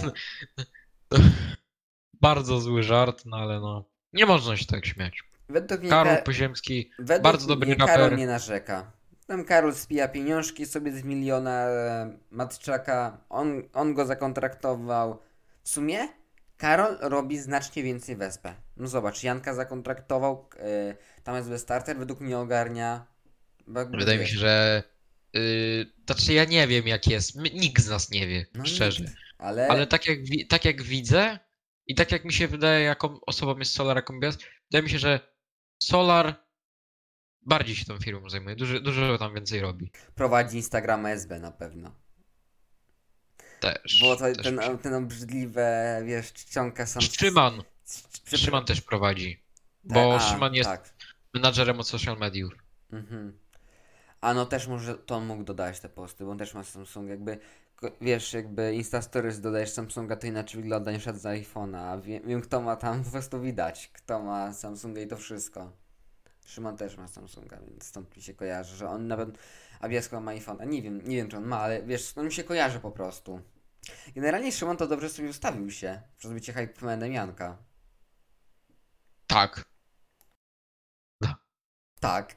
[2.21, 3.85] Bardzo zły żart, no ale no.
[4.13, 5.23] Nie można się tak śmiać.
[5.49, 7.97] Według mnie, Karol Ka- Poziemski, według bardzo dobry mnie raper.
[7.97, 8.93] Karol nie narzeka.
[9.33, 13.25] Tam Karol spija pieniążki sobie z miliona e, Matczaka.
[13.29, 15.23] On, on go zakontraktował.
[15.63, 16.09] W sumie
[16.57, 18.55] Karol robi znacznie więcej wespę.
[18.77, 20.49] No zobacz, Janka zakontraktował.
[20.59, 23.07] E, tam jest starter, według mnie ogarnia.
[23.67, 24.83] wydaje mi się, że.
[25.35, 27.37] Yy, znaczy ja nie wiem jak jest.
[27.37, 29.05] My, nikt z nas nie wie, no szczerze.
[29.05, 30.19] nikt, Ale, Ale tak jak,
[30.49, 31.39] tak jak widzę
[31.87, 34.39] i tak jak mi się wydaje, jaką osobą jest Solar, jaką Białas,
[34.71, 35.21] wydaje mi się, że
[35.83, 36.45] Solar
[37.47, 39.91] bardziej się tą firmą zajmuje, dużo, dużo tam więcej robi.
[40.15, 41.95] prowadzi Instagrama SB na pewno.
[43.61, 44.01] Też.
[44.01, 47.03] Bo to, też ten, się- ten obrzydliwe, wiesz, czcionka sam...
[47.03, 47.63] Szyman.
[48.25, 49.43] Przy- Szyman też prowadzi.
[49.85, 50.95] Bo a, Szyman jest Tak.
[51.35, 52.53] menadżerem od social mediów.
[52.93, 53.39] Mhm.
[54.21, 57.09] A no też może to on mógł dodać te posty, bo on też ma Samsung,
[57.09, 57.39] jakby
[58.01, 62.23] wiesz, jakby Insta Stories dodajesz Samsunga, to inaczej wygląda niż od z iPhone'a, a wiem,
[62.27, 65.73] wiem kto ma tam, po prostu widać, kto ma Samsunga i to wszystko.
[66.47, 69.39] Szymon też ma Samsunga, więc stąd mi się kojarzy, że on nawet,
[69.81, 72.33] a Biasko ma iPhone'a, nie wiem, nie wiem czy on ma, ale wiesz, on mi
[72.33, 73.41] się kojarzy po prostu.
[74.15, 77.59] Generalnie Szymon to dobrze sobie ustawił się przez bycie hypemanem Janka.
[79.27, 79.65] Tak.
[82.01, 82.37] Tak.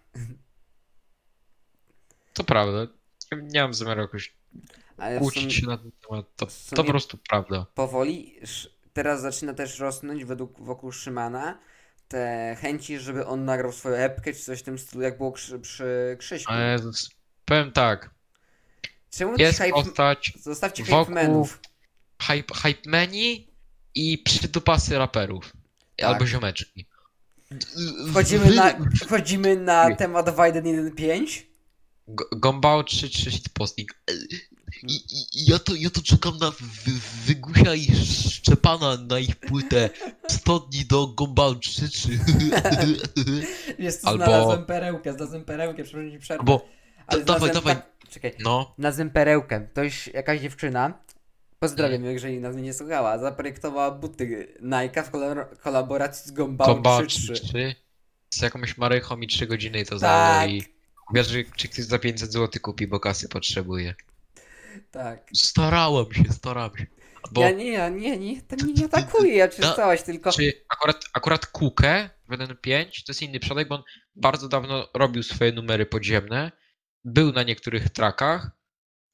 [2.34, 2.88] To prawda.
[3.32, 4.36] Nie mam zamiaru jakoś
[4.98, 6.26] Ale kłócić się na ten temat.
[6.36, 7.66] To, to po prostu prawda.
[7.76, 8.40] powoli
[8.94, 11.60] teraz zaczyna też rosnąć według wokół Szymana
[12.08, 15.60] te chęci, żeby on nagrał swoją epkę czy coś w tym stylu, jak było przy,
[15.60, 16.52] przy Krzyśku.
[16.54, 17.10] Ale z-
[17.46, 18.10] powiem tak.
[19.12, 19.72] Czemu Jest hype...
[19.72, 21.60] postać Zostawcie hypemenów.
[22.22, 23.48] hype, hype menu
[23.96, 25.54] i przydupasy raperów.
[25.96, 26.10] Tak.
[26.10, 26.86] Albo ziomeczki.
[28.10, 28.74] Wchodzimy na,
[29.06, 31.44] wchodzimy na temat Widen 1.5.
[32.08, 33.10] G- Gombao 3
[33.54, 33.90] posting.
[34.84, 36.92] I, i, ja, to, ja to czekam na wy,
[37.26, 37.88] Wygusia i
[38.32, 39.90] Szczepana na ich płytę
[40.28, 42.20] 100 dni do Gombao 3 3.
[43.80, 46.44] Jest tu Albo- znalazłem perełkę, znalazłem perełkę, przepraszam przerwę.
[46.44, 46.66] Bo
[47.08, 47.76] Ale da- dawaj, dawaj.
[47.76, 49.68] Tak, czekaj, no, znalazłem perełkę.
[49.74, 50.94] To już jakaś dziewczyna,
[51.60, 52.06] pozdrawiam Mm.
[52.08, 57.34] ją, jeżeli nas nie słuchała, zaprojektowała buty Nike w kolor- kolaboracji z Gombao Gombao 3.3.
[57.34, 57.76] 3 3
[58.30, 60.00] z jakąś marychą i 3 godziny to Tak.
[60.00, 60.64] zajęło i
[61.14, 63.96] wiesz, czy ktoś za 500 zł kupi, bo kasy potrzebuje.
[64.92, 65.30] Tak.
[65.36, 66.86] Starałem się, starałem się.
[67.32, 70.32] Bo Ja nie, ja nie, nie, to mnie nie atakuje, ja czystałaś tylko...
[70.32, 73.84] czy akurat, akurat Kukę w 1.5 to jest inny przodek, bo on
[74.16, 76.52] bardzo dawno robił swoje numery podziemne.
[77.04, 78.52] Był na niektórych trackach,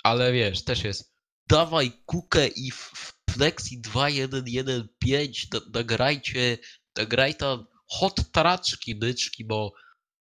[0.03, 1.13] ale wiesz, też jest
[1.47, 6.57] dawaj Kukę i f- Flexi 2115, da- nagrajcie,
[6.97, 9.73] nagraj tam hot taraczki, byczki, bo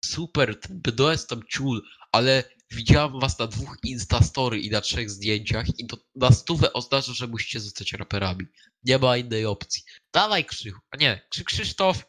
[0.05, 2.45] super, BDS tam ciul, ale
[2.75, 7.27] widziałam was na dwóch Instastory i na trzech zdjęciach i to na stówę oznacza, że
[7.27, 8.47] musicie zostać raperami.
[8.85, 9.83] Nie ma innej opcji.
[10.13, 10.81] Dawaj Krzychu.
[10.91, 12.05] A nie, Krzy Krzysztof,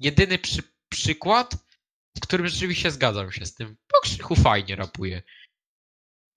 [0.00, 1.54] jedyny przy, przykład,
[2.16, 5.22] w którym rzeczywiście zgadzam się z tym, bo Krzychu fajnie rapuje.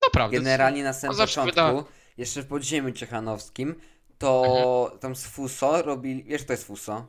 [0.04, 0.38] Naprawdę.
[0.38, 1.84] Generalnie na samym to początku, wyda-
[2.18, 3.76] jeszcze w podziemiu ciechanowskim,
[4.18, 6.24] to tam z Fuso robili...
[6.24, 7.08] Wiesz, kto jest Fuso?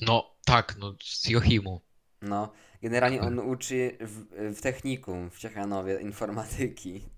[0.00, 1.80] No tak, no z Jochimu.
[2.22, 2.52] No,
[2.82, 4.24] generalnie on uczy w,
[4.56, 7.08] w technikum w Ciechanowie informatyki.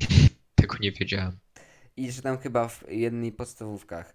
[0.54, 1.38] Tego nie wiedziałem.
[1.96, 4.14] I że tam chyba w jednej podstawówkach.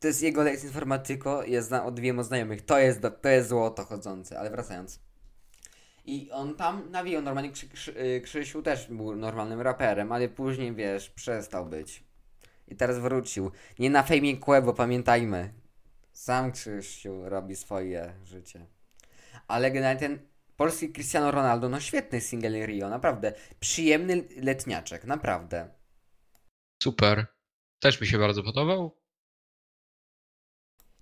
[0.00, 2.62] To jest jego lekcja informatyko, ja znam od wielu znajomych.
[2.62, 5.00] To jest, do- to jest złoto chodzące, ale wracając.
[6.04, 10.74] I on tam nawijał normalnie, Krzy, Krzy, y, Krzysiu też był normalnym raperem, ale później,
[10.74, 12.04] wiesz, przestał być.
[12.68, 13.50] I teraz wrócił.
[13.78, 15.52] Nie na fejmie kłe, bo pamiętajmy.
[16.12, 18.66] Sam Krzysiu robi swoje życie.
[19.48, 20.18] Ale generalnie ten
[20.56, 23.32] polski Cristiano Ronaldo, no świetny single Rio, naprawdę.
[23.60, 25.70] Przyjemny letniaczek, naprawdę.
[26.82, 27.26] Super.
[27.78, 29.00] Też mi się bardzo podobał.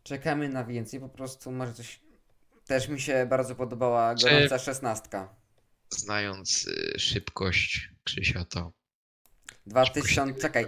[0.02, 2.00] Czekamy na więcej, po prostu może coś...
[2.66, 5.36] Też mi się bardzo podobała Czy- gorąca szesnastka.
[5.90, 8.72] Znając y, szybkość Krzysia, to
[9.66, 10.66] 2000, czekaj,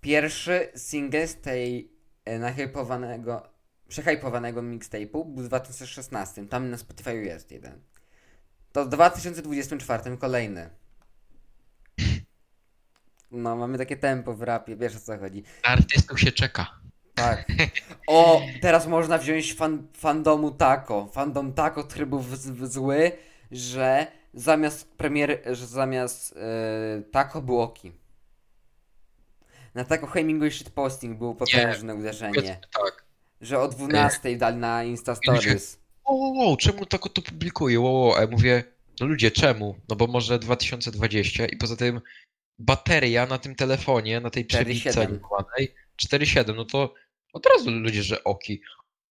[0.00, 1.92] pierwszy single z tej
[2.24, 3.49] e, nahypowanego,
[3.90, 7.80] przehypowanego mixtape'u był w 2016, tam na Spotify jest jeden.
[8.72, 10.70] To w 2024 kolejny.
[13.30, 15.42] No, mamy takie tempo w rapie, wiesz o co chodzi.
[15.62, 16.80] Artystów się czeka.
[17.14, 17.44] Tak.
[18.06, 21.06] O, teraz można wziąć fan, fandomu Taco.
[21.12, 22.24] Fandom Taco trybu
[22.62, 23.12] zły,
[23.50, 26.38] że zamiast premiery, że zamiast
[27.12, 27.92] Taco było Oki.
[29.74, 32.60] Na Taco Hemingway shitposting było potężne uderzenie.
[32.74, 33.09] Tak.
[33.40, 35.78] Że o 12 dali na Insta Stories.
[36.04, 37.80] O, o, o, czemu tak to publikuje?
[37.80, 38.64] O, o, a ja mówię,
[39.00, 39.76] no ludzie, czemu?
[39.88, 42.00] No bo może 2020 i poza tym
[42.58, 44.48] bateria na tym telefonie, na tej 4,7.
[44.48, 46.94] przebicie animowanej 4.7, no to
[47.32, 48.60] od razu ludzie, że oki.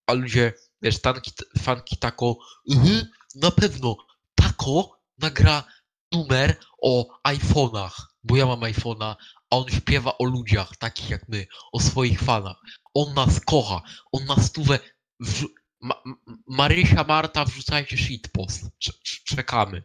[0.07, 2.38] A ludzie, wiesz, tanki, fanki tako,
[2.71, 3.05] mhm,
[3.36, 3.95] na pewno
[4.36, 5.63] tako nagra
[6.11, 9.15] numer o iPhone'ach, bo ja mam iPhone'a,
[9.51, 12.57] a on śpiewa o ludziach takich jak my, o swoich fanach.
[12.93, 13.81] On nas kocha,
[14.11, 14.79] on nas stówę
[15.19, 15.47] wrzu-
[15.81, 16.03] Ma-
[16.47, 18.65] Marysia, Marta, wrzucajcie shitpost.
[18.79, 18.93] Cze-
[19.25, 19.83] Czekamy.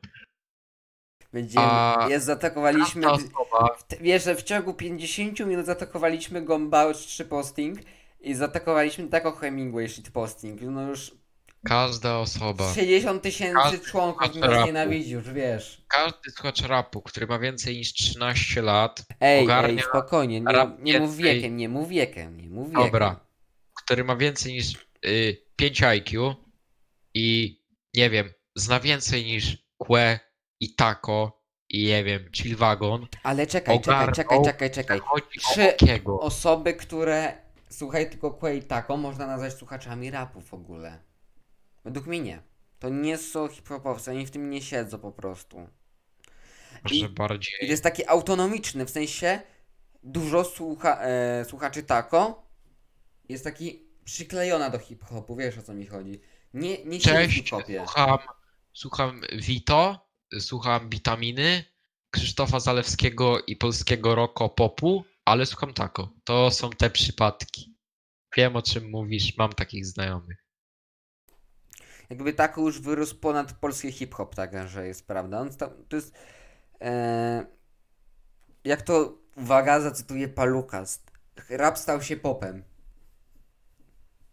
[1.33, 7.25] Będziemy, A- jest, zaatakowaliśmy, osoba, w- wiesz, że w ciągu 50 minut zaatakowaliśmy Gombauch 3
[7.25, 7.79] posting
[8.21, 10.61] i zaatakowaliśmy Taco Hemingway shitposting.
[10.63, 11.13] No już
[11.65, 14.67] każda osoba, 60 tysięcy Każdy członków słuchacz nas rapu.
[14.67, 15.85] nienawidzi, już wiesz.
[15.89, 20.79] każdy słuchacz rapu, który ma więcej niż 13 lat, Ej, Ogarnia ej, spokojnie, nie, rap
[20.79, 22.85] nie mów wiekiem, nie mów wiekiem, nie mów wiekiem.
[22.85, 23.21] Dobra.
[23.83, 24.73] który ma więcej niż
[25.07, 26.35] y, 5 IQ
[27.15, 27.59] i
[27.95, 29.59] nie wiem, zna więcej niż
[29.89, 30.21] Que
[30.61, 34.15] i Taco i nie wiem, Chillwagon, Ale czekaj, czekaj, Ogarnął.
[34.15, 35.01] czekaj, czekaj, czekaj.
[35.05, 35.73] chodzi Trzy
[36.07, 36.21] o.
[36.21, 37.33] Osoby, które
[37.71, 41.03] słuchaj tylko Quay Taco, można nazwać słuchaczami rapu w ogóle.
[41.85, 42.43] Według mnie nie.
[42.79, 45.69] To nie są hip-hopowcy, oni w tym nie siedzą po prostu.
[46.85, 47.55] Może i- bardziej.
[47.63, 49.41] I jest taki autonomiczny, w sensie
[50.03, 52.49] dużo słucha, e, słuchaczy tako
[53.29, 56.21] jest taki przyklejona do hip-hopu, wiesz o co mi chodzi.
[56.55, 57.85] Nie, nie siedzi w hip-hopie.
[57.87, 58.19] słucham,
[58.73, 60.09] słucham Vito,
[60.41, 61.65] słucham Witaminy,
[62.11, 66.13] Krzysztofa Zalewskiego i polskiego rocko popu, ale słucham tako.
[66.25, 67.75] To są te przypadki.
[68.37, 70.44] Wiem o czym mówisz, mam takich znajomych.
[72.11, 75.41] Jakby tako już wyrósł ponad polski hip-hop, tak, że jest prawda.
[75.41, 76.15] On sta- to jest
[76.81, 77.47] e,
[78.65, 80.85] jak to, uwaga, zacytuję Paluka,
[81.51, 82.65] rap stał się popem.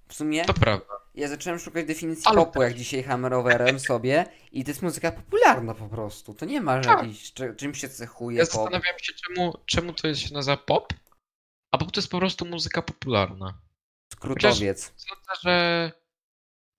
[0.07, 0.85] W sumie To prawda.
[1.15, 5.73] ja zacząłem szukać definicji Ale- popu, jak dzisiaj hammerowerem sobie i to jest muzyka popularna
[5.73, 6.33] po prostu.
[6.33, 6.99] To nie ma, że Tak.
[7.03, 8.53] jakiś, czy, czym się cechuje Ja pop.
[8.53, 10.93] zastanawiam się, czemu, czemu to jest się nazywa pop,
[11.71, 13.57] a pop to jest po prostu muzyka popularna.
[14.13, 14.93] Skrótowiec.
[14.95, 15.91] Sądzę, że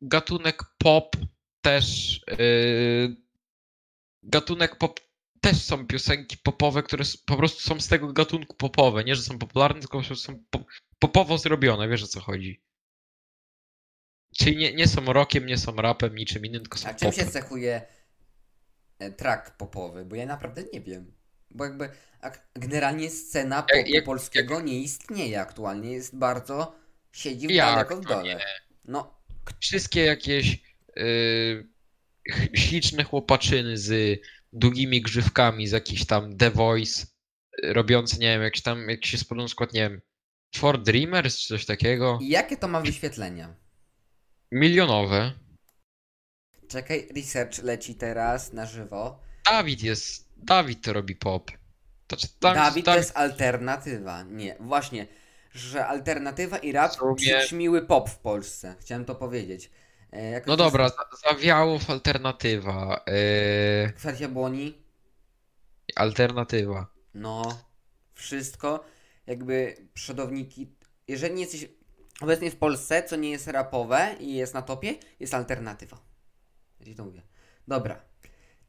[0.03, 1.16] gatunek pop
[1.61, 2.20] też.
[2.38, 3.16] Yy,
[4.22, 5.00] gatunek pop
[5.40, 9.05] też są piosenki popowe, które po prostu są z tego gatunku popowe.
[9.05, 10.64] Nie, że są popularne, tylko są po,
[10.98, 12.62] popowo zrobione, wiesz o co chodzi.
[14.38, 17.26] Czyli nie, nie są rockiem, nie są rapem, niczym innym, tylko są A czym się
[17.26, 17.82] cechuje
[18.98, 20.05] e, track popowy?
[20.05, 21.14] Bo ja naprawdę nie wiem.
[21.50, 21.90] Bo jakby
[22.20, 25.92] ak- generalnie scena popu Jak- jak- polskiego nie istnieje aktualnie.
[25.92, 26.74] Jest bardzo.
[27.12, 28.40] siedzi w Jak daleko w dole.
[28.84, 29.22] No,
[29.61, 30.62] Wszystkie jakieś
[30.97, 31.68] yy,
[32.55, 34.20] śliczne chłopaczyny z
[34.53, 37.07] długimi grzywkami, z jakiś tam The Voice,
[37.62, 40.01] yy, robiące, nie wiem, jakiś tam, jakiś jest podobny skład, nie wiem,
[40.57, 42.18] For Dreamers czy coś takiego.
[42.22, 43.55] i jakie to ma wyświetlenia?
[44.53, 45.32] Milionowe.
[46.68, 49.20] Czekaj, research leci teraz na żywo.
[49.47, 51.51] Dawid jest, Dawid to robi pop.
[52.07, 54.22] To, tam, Dawid to Dawid jest alternatywa.
[54.22, 55.07] Nie, właśnie,
[55.53, 58.76] że alternatywa i rap sumie- przyćmiły pop w Polsce.
[58.80, 59.70] Chciałem to powiedzieć.
[60.12, 63.05] E, jakoś No dobra, jest za- Zawiałów alternatywa.
[63.86, 64.82] Yy, Kwestia błoni.
[65.96, 66.86] alternatywa.
[67.14, 67.59] No,
[68.14, 68.84] wszystko.
[69.26, 70.74] Jakby przodowniki.
[71.09, 71.68] Jeżeli nie jesteś
[72.20, 75.98] obecnie w Polsce, co nie jest rapowe i jest na topie, jest alternatywa.
[76.86, 77.22] Ja to mówię.
[77.68, 78.03] Dobra.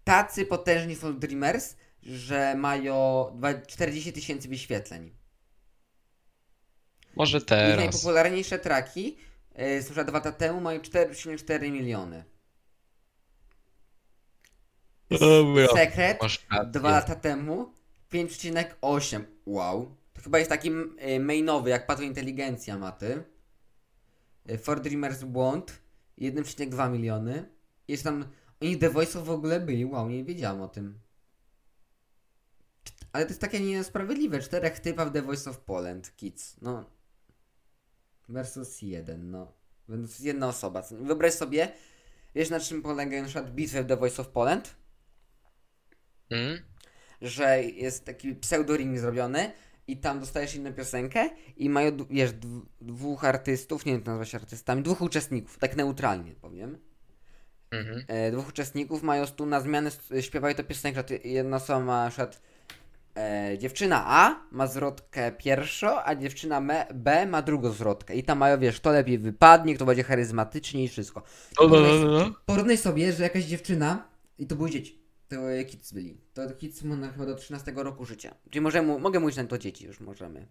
[0.04, 5.12] Tacy potężni są Dreamers, że mają dwa- 40 tysięcy wyświetleń.
[7.16, 7.78] Może Ich teraz.
[7.78, 9.18] najpopularniejsze traki
[9.60, 12.24] y, z dwa lata temu mają 4,4 miliony.
[15.20, 15.68] Dobra.
[15.68, 16.20] Sekret
[16.72, 17.74] dwa lata temu
[18.14, 19.24] 5,8.
[19.46, 19.96] Wow.
[20.14, 23.24] To chyba jest taki y, mainowy, jak Padła Inteligencja ma ty.
[24.62, 25.82] For Dreamers Błąd
[26.20, 27.50] 1,2 miliony.
[27.88, 28.26] Jest tam.
[28.62, 29.86] Oni The Voice'ów w ogóle byli.
[29.86, 31.00] Wow, nie wiedziałam o tym.
[33.14, 34.40] Ale to jest takie niesprawiedliwe.
[34.40, 36.56] Czterech typa w The Voice of Poland Kids.
[36.62, 36.86] No.
[38.30, 39.54] Versus jeden, no.
[39.90, 40.84] Więc jedna osoba.
[40.92, 41.72] Wyobraź sobie,
[42.36, 44.76] wiesz na czym polega na przykład bitwy w The Voice of Poland?
[46.30, 46.74] Mm?
[47.24, 49.52] że jest taki pseudoring zrobiony
[49.88, 54.36] i tam dostajesz inną piosenkę i mają, wiesz, dw- dwóch artystów, nie wiem, to nazwać
[54.36, 56.78] artystami, dwóch uczestników, tak neutralnie powiem.
[57.72, 58.06] Mhm.
[58.08, 62.42] E, dwóch uczestników mają tu na zmianę, śpiewają tę piosenkę, jedna osoba ma na przykład
[63.18, 66.62] e, dziewczyna A ma zwrotkę pierwszą, a dziewczyna
[66.94, 70.90] B ma drugą zwrotkę i tam mają, wiesz, kto lepiej wypadnie, kto będzie charyzmatyczniej i
[70.90, 71.24] wszystko.
[71.62, 72.32] No, no, no, no.
[72.46, 74.08] Porównaj sobie, że jakaś dziewczyna,
[74.38, 75.36] i to były dzieci, to
[75.68, 78.36] kids byli, to kids ma chyba do 13 roku życia.
[78.50, 80.48] Czyli możemy, mogę mówić na to dzieci, już możemy.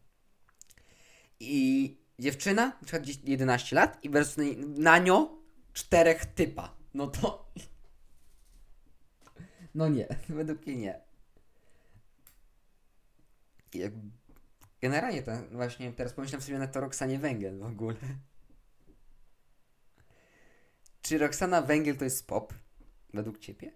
[1.41, 4.45] I dziewczyna, na przykład gdzieś 11 lat i versus na,
[4.77, 5.29] na nią
[5.73, 6.77] czterech typa.
[6.95, 7.43] No to...
[9.75, 11.01] No nie, według mnie nie.
[13.75, 13.93] Jak...
[14.81, 17.97] Generalnie to właśnie teraz pomyślałem sobie na to Roxanie Węgiel w ogóle.
[21.03, 22.55] Czy Roxana Węgiel to jest pop?
[23.15, 23.73] Według ciebie?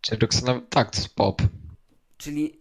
[0.00, 0.60] Czy Roxana...
[0.70, 1.42] Tak, to jest pop.
[2.16, 2.60] Czyli.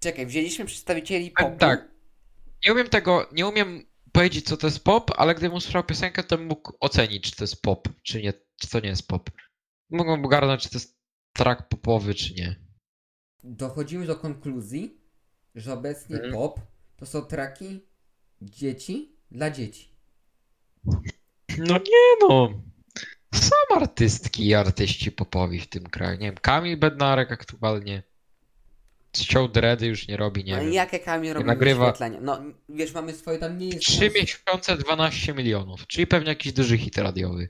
[0.00, 1.58] Czekaj, wzięliśmy przedstawicieli Tak, popu.
[1.58, 1.88] tak.
[2.66, 6.38] Nie umiem tego, nie umiem powiedzieć, co to jest pop, ale gdybym usłyszał piosenkę, to
[6.38, 9.30] bym mógł ocenić, czy to jest pop, czy nie, czy to nie jest pop.
[9.90, 10.98] Mogłem ogarnąć, czy to jest
[11.32, 12.56] track popowy, czy nie.
[13.44, 14.97] Dochodzimy do konkluzji,
[15.54, 16.34] że obecnie Mhm.
[16.34, 16.60] pop
[16.96, 17.80] to są traki
[18.42, 19.88] dzieci dla dzieci.
[21.58, 22.62] No nie no.
[23.34, 26.18] Są artystki i artyści popowi w tym kraju.
[26.18, 28.02] Nie wiem, Kamil Bednarek aktualnie.
[29.16, 30.72] Ściął dready już nie robi, nie i wiem.
[30.72, 32.18] jakie Kamil robi nagrywa- wyświetlenia?
[32.20, 33.80] No wiesz, mamy swoje tam nie jest.
[33.80, 37.48] Trzy miesiące 12 milionów, czyli pewnie jakiś duży hit radiowy.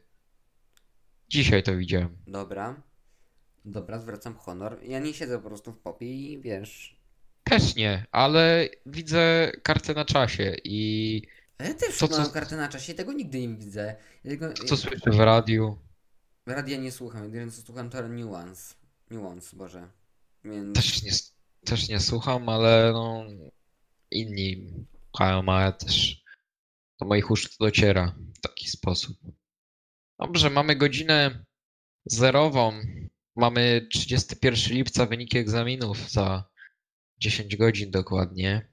[1.29, 2.17] Dzisiaj to widziałem.
[2.27, 2.83] Dobra.
[3.65, 4.79] Dobra, zwracam honor.
[4.83, 6.98] Ja nie siedzę po prostu w popie i wiesz.
[7.49, 11.23] Też nie, ale widzę kartę na czasie i
[11.59, 13.97] ja też To, przeglądam co- kartę na czasie, tego nigdy nie widzę.
[14.25, 15.79] Ja tego, to, co słyszę w radiu.
[16.47, 18.75] Radia nie słucham, jedyne co słucham to Nuance.
[19.11, 19.89] Nuance, Boże.
[20.45, 20.77] Więc...
[20.77, 21.13] Też nie,
[21.65, 23.25] też nie słucham, ale no.
[24.11, 24.75] inni
[25.07, 26.23] słuchają, a ja też
[27.01, 29.17] do moich uszu to dociera w taki sposób.
[30.19, 31.45] Dobrze, mamy godzinę
[32.07, 32.73] zerową.
[33.37, 36.49] Mamy 31 lipca wyniki egzaminów za
[37.19, 38.69] 10 godzin dokładnie.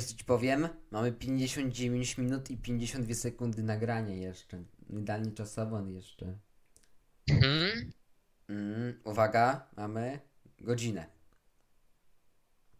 [0.00, 0.68] Co ci powiem?
[0.90, 4.64] Mamy 59 minut i 52 sekundy nagrania jeszcze.
[4.90, 6.38] Idealnie czasowo jeszcze.
[7.30, 7.92] Mhm.
[8.48, 10.20] Mm, uwaga, mamy
[10.60, 11.06] godzinę.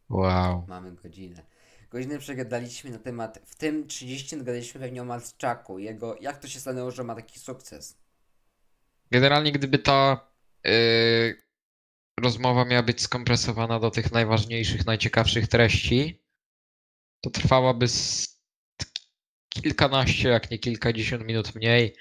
[0.09, 0.65] Wow.
[0.69, 1.43] Mamy godzinę.
[1.91, 6.61] Godzinę przegadaliśmy na temat, w tym 30 gadaliśmy pewnie o Malczaku, jego, jak to się
[6.61, 7.99] stanęło, że ma taki sukces.
[9.11, 10.29] Generalnie, gdyby ta
[10.65, 11.44] yy,
[12.21, 16.23] rozmowa miała być skompresowana do tych najważniejszych, najciekawszych treści,
[17.25, 17.87] to trwałaby
[19.49, 21.97] kilkanaście, jak nie kilkadziesiąt minut mniej.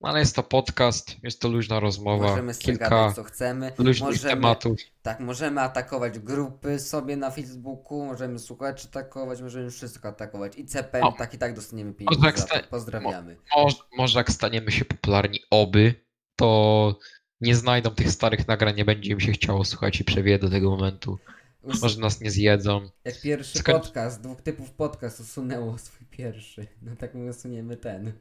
[0.00, 3.72] No ale jest to podcast, jest to luźna rozmowa, Możemy kilka gadać co chcemy.
[3.78, 4.78] luźnych Możemy, tematów.
[5.02, 10.58] tak, możemy atakować grupy sobie na Facebooku, możemy słuchaczy atakować, możemy wszystko atakować.
[10.58, 11.12] I CPM, O.
[11.12, 12.42] tak i tak dostaniemy Może pieniądze jak to.
[12.42, 13.36] sta- Pozdrawiamy.
[13.56, 15.94] Może, może jak staniemy się popularni oby,
[16.36, 16.98] to
[17.44, 20.70] nie znajdą tych starych nagrań, nie będzie im się chciało słuchać i przewie do tego
[20.70, 21.18] momentu.
[21.62, 22.90] Us- Może nas nie zjedzą.
[23.04, 26.66] Jak pierwszy Skoń- podcast, dwóch typów podcast usunęło swój pierwszy.
[26.82, 28.12] No tak my usuniemy ten.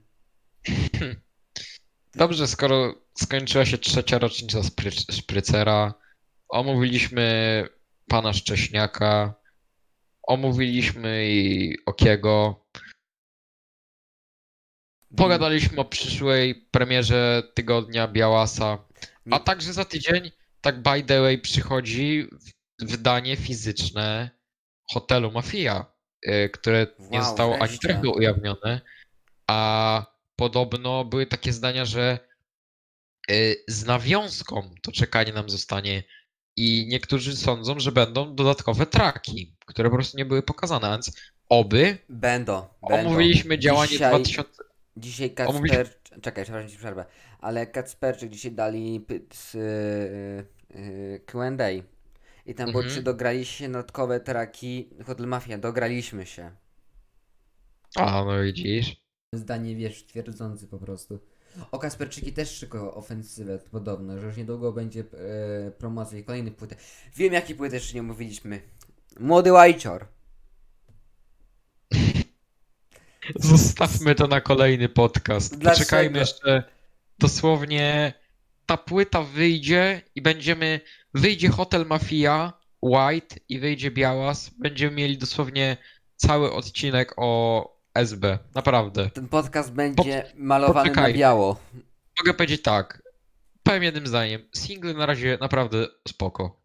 [2.15, 4.59] Dobrze, skoro skończyła się trzecia rocznica
[5.11, 5.93] szprycera,
[6.49, 7.67] omówiliśmy
[8.07, 9.33] pana Szcześniaka,
[10.23, 12.65] omówiliśmy i Okiego,
[15.17, 18.77] pogadaliśmy o przyszłej premierze tygodnia Białasa,
[19.25, 22.27] Nie- a także za tydzień, tak by the way, przychodzi
[22.79, 24.29] wydanie fizyczne
[24.93, 25.85] hotelu Mafia,
[26.27, 28.81] y, które nie Wow, zostało ani trochę ujawnione,
[29.47, 30.05] a
[30.35, 32.19] podobno były takie zdania, że
[33.31, 36.03] y, z nawiązką to czekanie nam zostanie
[36.57, 41.11] i niektórzy sądzą, że będą dodatkowe traki, które po prostu nie były pokazane, więc
[41.49, 42.67] oby Będą.
[42.89, 43.07] będą.
[43.09, 44.63] omówiliśmy działanie Dzisiaj- 2000...
[44.97, 45.89] Dzisiaj Kacper...
[46.21, 47.05] Czekaj, przepraszam ci przerwę.
[47.43, 51.69] Ale Kacperczyk dzisiaj dali yy, yy, Q&A.
[52.45, 52.95] I tam było, Mhm.
[52.95, 55.57] czy dograliście się dodatkowe traki Hotel Mafia.
[55.57, 56.51] Dograliśmy się.
[57.95, 58.95] A, no widzisz.
[59.35, 61.19] Zdanie, wiesz, twierdzący po prostu.
[61.71, 66.75] O, Kasperczyki też szykują ofensywę podobno, że już niedługo będzie e, promocja i kolejnych płyty.
[67.15, 68.61] Wiem, jakie płyty jeszcze nie mówiliśmy.
[69.19, 70.05] Młody Łajcior.
[73.35, 75.57] Zostawmy to na kolejny podcast.
[75.57, 75.79] Dlaczego?
[75.85, 76.63] Poczekajmy jeszcze
[77.23, 78.13] dosłownie.
[78.65, 80.79] Ta płyta wyjdzie i będziemy.
[81.13, 84.49] Wyjdzie Hotel Mafia, White i wyjdzie Białas.
[84.59, 85.77] Będziemy mieli dosłownie
[86.15, 87.63] cały odcinek o
[87.93, 88.39] SB.
[88.55, 89.09] Naprawdę.
[89.09, 91.13] Ten podcast będzie malowany na poczekaj.
[91.13, 91.59] biało.
[92.19, 93.03] Mogę powiedzieć tak.
[93.63, 94.49] Powiem jednym zdaniem.
[94.55, 96.61] Single na razie naprawdę spoko.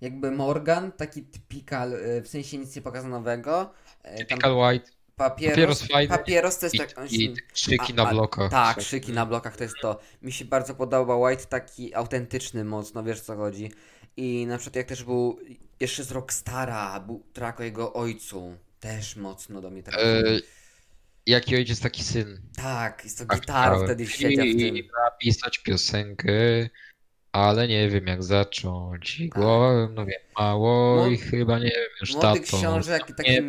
[0.00, 3.74] Jakby Morgan, taki typical, e, w sensie nic nie pokazano nowego.
[4.02, 7.12] Tam Typical White papieros, papieros fajny papieros to jest i, tak...
[7.12, 8.50] i krzyki na blokach.
[8.50, 10.00] Tak, szyki na blokach to jest to.
[10.22, 13.72] Mi się bardzo podoba White taki autentyczny mocno, wiesz co chodzi.
[14.16, 15.38] I na przykład jak też był
[15.80, 18.56] jeszcze z Rockstara, był track o jego ojcu.
[18.80, 20.08] Też mocno do mnie trafił.
[20.08, 20.40] E,
[21.26, 22.40] Jaki ojciec taki syn.
[22.56, 23.86] Tak, jest to Tak, gitarą chciałem.
[23.86, 24.76] wtedy siedział w tym.
[24.76, 26.32] I napisać piosenkę,
[27.38, 29.20] ale nie wiem jak zacząć.
[29.20, 29.42] I Tak.
[29.42, 32.56] głowę, no wiem, mało Młody- i chyba nie wiem już Młody tato.
[32.58, 33.42] książę, taki nie-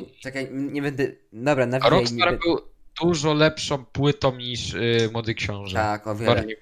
[0.00, 0.08] był.
[0.20, 1.06] Czekaj, nie będę...
[1.32, 2.58] Dobra, nie Rockstar będę- był
[3.02, 5.76] dużo lepszą płytą niż y, Młody Książę.
[5.76, 6.34] Tak, o wiele.
[6.34, 6.56] Bardziej.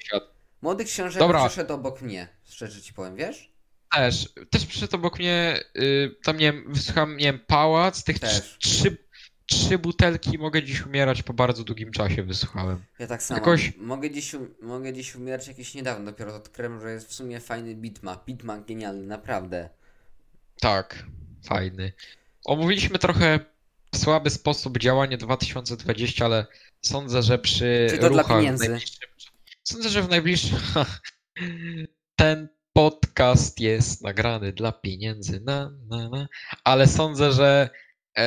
[0.62, 1.47] Młody książę Dobra.
[1.47, 3.51] przyszedł obok mnie, szczerze ci powiem, wiesz?
[3.97, 8.18] Też, też przyszedł obok mnie, y, tam nie wiem, wysłuchałem, nie wiem, pałac, tych
[8.59, 8.97] trzy,
[9.51, 12.84] trzy butelki mogę dziś umierać po bardzo długim czasie wysłuchałem.
[12.98, 13.38] Ja tak samo.
[13.40, 17.40] Jakoś- Mogę, dziś, um- mogę dziś umierać jakieś niedawno, dopiero odkryłem, że jest w sumie
[17.40, 18.24] fajny bitmap.
[18.26, 19.68] Bitmap genialny, naprawdę.
[20.61, 21.07] Tak,
[21.44, 21.92] fajny.
[22.44, 23.40] Omówiliśmy trochę
[23.94, 26.46] w słaby sposób działanie 2020, ale
[26.82, 28.78] sądzę, że przy Czy to dla ruchach w pieniędzy?
[29.64, 30.59] Sądzę, że w najbliższym...
[32.16, 36.28] Ten podcast jest nagrany dla pieniędzy, na, na, na.
[36.64, 37.70] ale sądzę, że
[38.16, 38.24] e,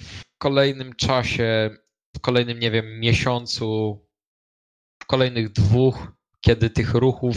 [0.00, 1.70] w kolejnym czasie,
[2.16, 4.00] w kolejnym, nie wiem, miesiącu,
[5.02, 7.36] w kolejnych dwóch, kiedy tych ruchów,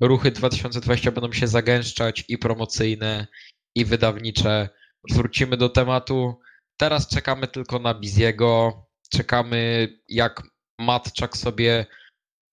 [0.00, 3.26] ruchy 2020 będą się zagęszczać i promocyjne,
[3.74, 4.68] i wydawnicze.
[5.10, 6.40] Wrócimy do tematu.
[6.76, 8.82] Teraz czekamy tylko na Biziego.
[9.10, 10.42] Czekamy, jak
[10.78, 11.86] Matczak sobie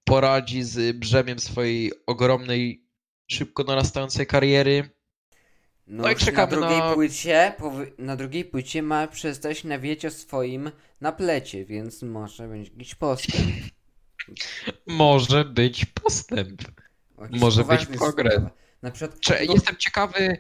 [0.08, 2.88] poradzi z brzemiem swojej ogromnej,
[3.32, 4.90] szybko narastającej kariery.
[5.88, 9.64] No, No i już na czekamy drugiej na- płycie, powy- na drugiej płycie ma przestać
[9.64, 10.72] nawieć o swoim
[11.02, 13.62] naplecie, więc może będzie jakiś postęp.
[14.88, 16.62] Może być postęp.
[17.22, 18.34] jakiś Może być progres.
[18.34, 18.52] sprawa.
[18.82, 20.38] Na przykład, Czy, no, Jestem ciekawy,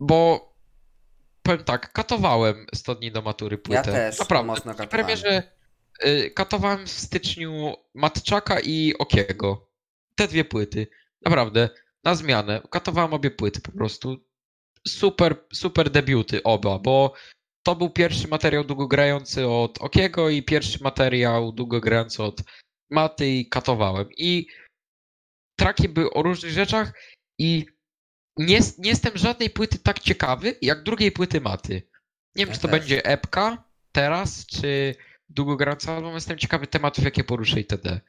[0.00, 0.48] bo
[1.42, 3.82] powiem tak, katowałem 100 dni do matury płytę.
[3.82, 4.46] też Naprawdę.
[4.46, 4.88] mocno katowałem.
[4.88, 5.42] premierze
[6.06, 9.68] y, katowałem w styczniu Matczaka i Okiego.
[10.14, 10.86] Te dwie płyty.
[11.24, 11.68] Naprawdę.
[12.04, 12.62] Na zmianę.
[12.70, 14.24] Katowałem obie płyty po prostu.
[14.88, 17.14] Super, super debiuty oba, bo
[17.62, 22.42] to był pierwszy materiał długogrający od Okiego i pierwszy materiał długogrający od
[22.90, 24.08] Maty i katowałem.
[24.16, 24.46] I
[25.58, 26.92] traki były o różnych rzeczach
[27.38, 27.66] i
[28.38, 31.74] nie, nie jestem żadnej płyty tak ciekawy, jak drugiej płyty Maty.
[32.36, 32.80] Nie wiem, Ja czy to też.
[32.80, 34.94] będzie epka teraz, czy
[35.28, 36.14] długogrający album.
[36.14, 38.00] Jestem ciekawy tematów, jakie poruszę itd.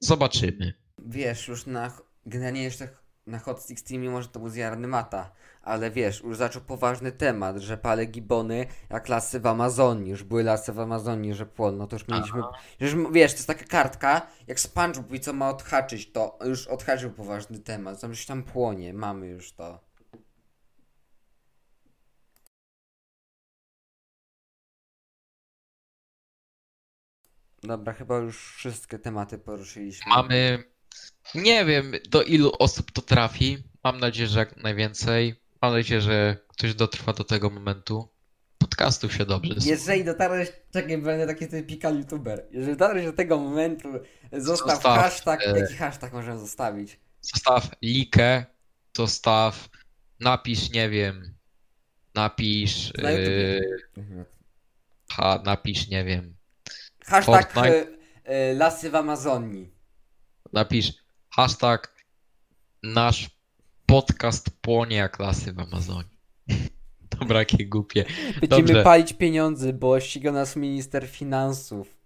[0.00, 0.72] Zobaczymy.
[0.98, 1.98] Wiesz, już na.
[2.26, 2.88] Generalnie jeszcze
[3.26, 5.30] na Hot 16 mimo, że to był zjarny mata,
[5.62, 10.42] ale wiesz, już zaczął poważny temat, że pale gibony jak lasy w Amazonii, już były
[10.42, 12.42] lasy w Amazonii, że płoną, to już mieliśmy,
[12.80, 17.10] już wiesz, to jest taka kartka, jak SpongeBob i co ma odhaczyć, to już odhaczył
[17.10, 19.92] poważny temat, tam już tam płonie, mamy już to.
[27.62, 30.10] Dobra, chyba już wszystkie tematy poruszyliśmy.
[30.10, 30.64] Mamy.
[31.34, 33.58] Nie wiem, do ilu osób to trafi.
[33.84, 35.34] Mam nadzieję, że jak najwięcej.
[35.62, 38.08] Mam nadzieję, że ktoś dotrwa do tego momentu.
[38.58, 39.54] Podcastów się dobrze.
[39.64, 42.46] Jeżeli dotarłeś, czekaj, będę taki typical youtuber.
[42.50, 43.88] Jeżeli dotarłeś do tego momentu,
[44.32, 45.46] zostaw, Zostaw, hashtag.
[45.46, 47.00] e, Jaki hashtag możemy zostawić?
[47.20, 48.44] Zostaw likę,
[48.96, 49.68] zostaw,
[50.20, 51.34] napisz, nie wiem,
[52.14, 53.60] napisz, Na YouTubie.
[53.96, 54.24] yy,
[55.10, 56.36] ha, napisz, nie wiem,
[57.04, 57.78] Hashtag Fortnite.
[57.80, 57.86] e,
[58.24, 59.74] e, lasy w Amazonii.
[60.52, 61.01] napisz
[61.36, 61.94] hashtag
[62.82, 63.30] nasz
[63.86, 66.18] podcast płonie jak lasy w Amazonii.
[67.20, 68.04] Dobra, jakie głupie.
[68.40, 68.82] Będziemy Dobrze.
[68.82, 71.96] palić pieniądze, bo ściga nas minister finansów.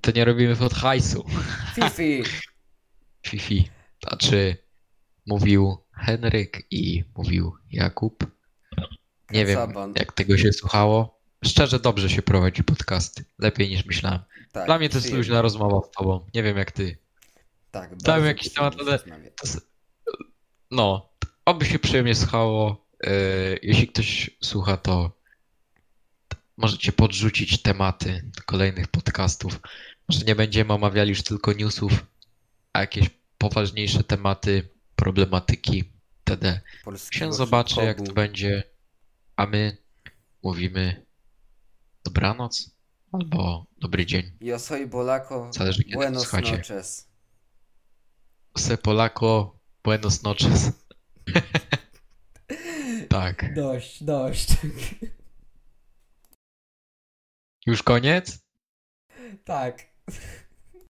[0.00, 1.24] To nie robimy od hajsu.
[1.74, 2.22] Fifi!
[3.26, 3.70] Fifi.
[4.02, 4.56] Znaczy,
[5.26, 8.26] mówił Henryk i mówił Jakub.
[9.30, 11.20] Nie wiem, jak tego się słuchało.
[11.44, 13.24] Szczerze, dobrze się prowadzi podcasty.
[13.38, 14.20] Lepiej niż myślałem.
[14.52, 16.26] Tak, Dla mnie to jest luźna rozmowa z tobą.
[16.34, 16.98] Nie wiem jak ty.
[17.72, 18.98] Tak, bardzo jakiś temat, ale-
[20.70, 21.12] No,
[21.44, 22.86] oby się przyjemnie słuchało.
[23.02, 23.10] Yy,
[23.62, 25.20] Jeśli ktoś słucha, to
[26.56, 29.60] możecie podrzucić tematy kolejnych podcastów.
[30.08, 32.06] Może nie będziemy omawiali już tylko newsów,
[32.72, 35.84] a jakieś poważniejsze tematy, problematyki
[36.26, 36.60] itd.
[36.84, 38.62] Polskiego Się zobaczy, jak to będzie.
[39.36, 39.76] A my
[40.42, 41.06] mówimy
[42.04, 42.70] dobranoc
[43.12, 44.32] albo dobry dzień.
[44.40, 45.50] Yo soy Bolako.
[45.52, 46.52] Zależy, kiedy Buenos słuchacie.
[46.58, 47.11] noches.
[48.56, 50.72] Se Polako, buenos noches.
[53.08, 53.54] tak.
[53.54, 54.48] Dość, dość.
[57.66, 58.42] Już koniec?
[59.44, 59.92] tak.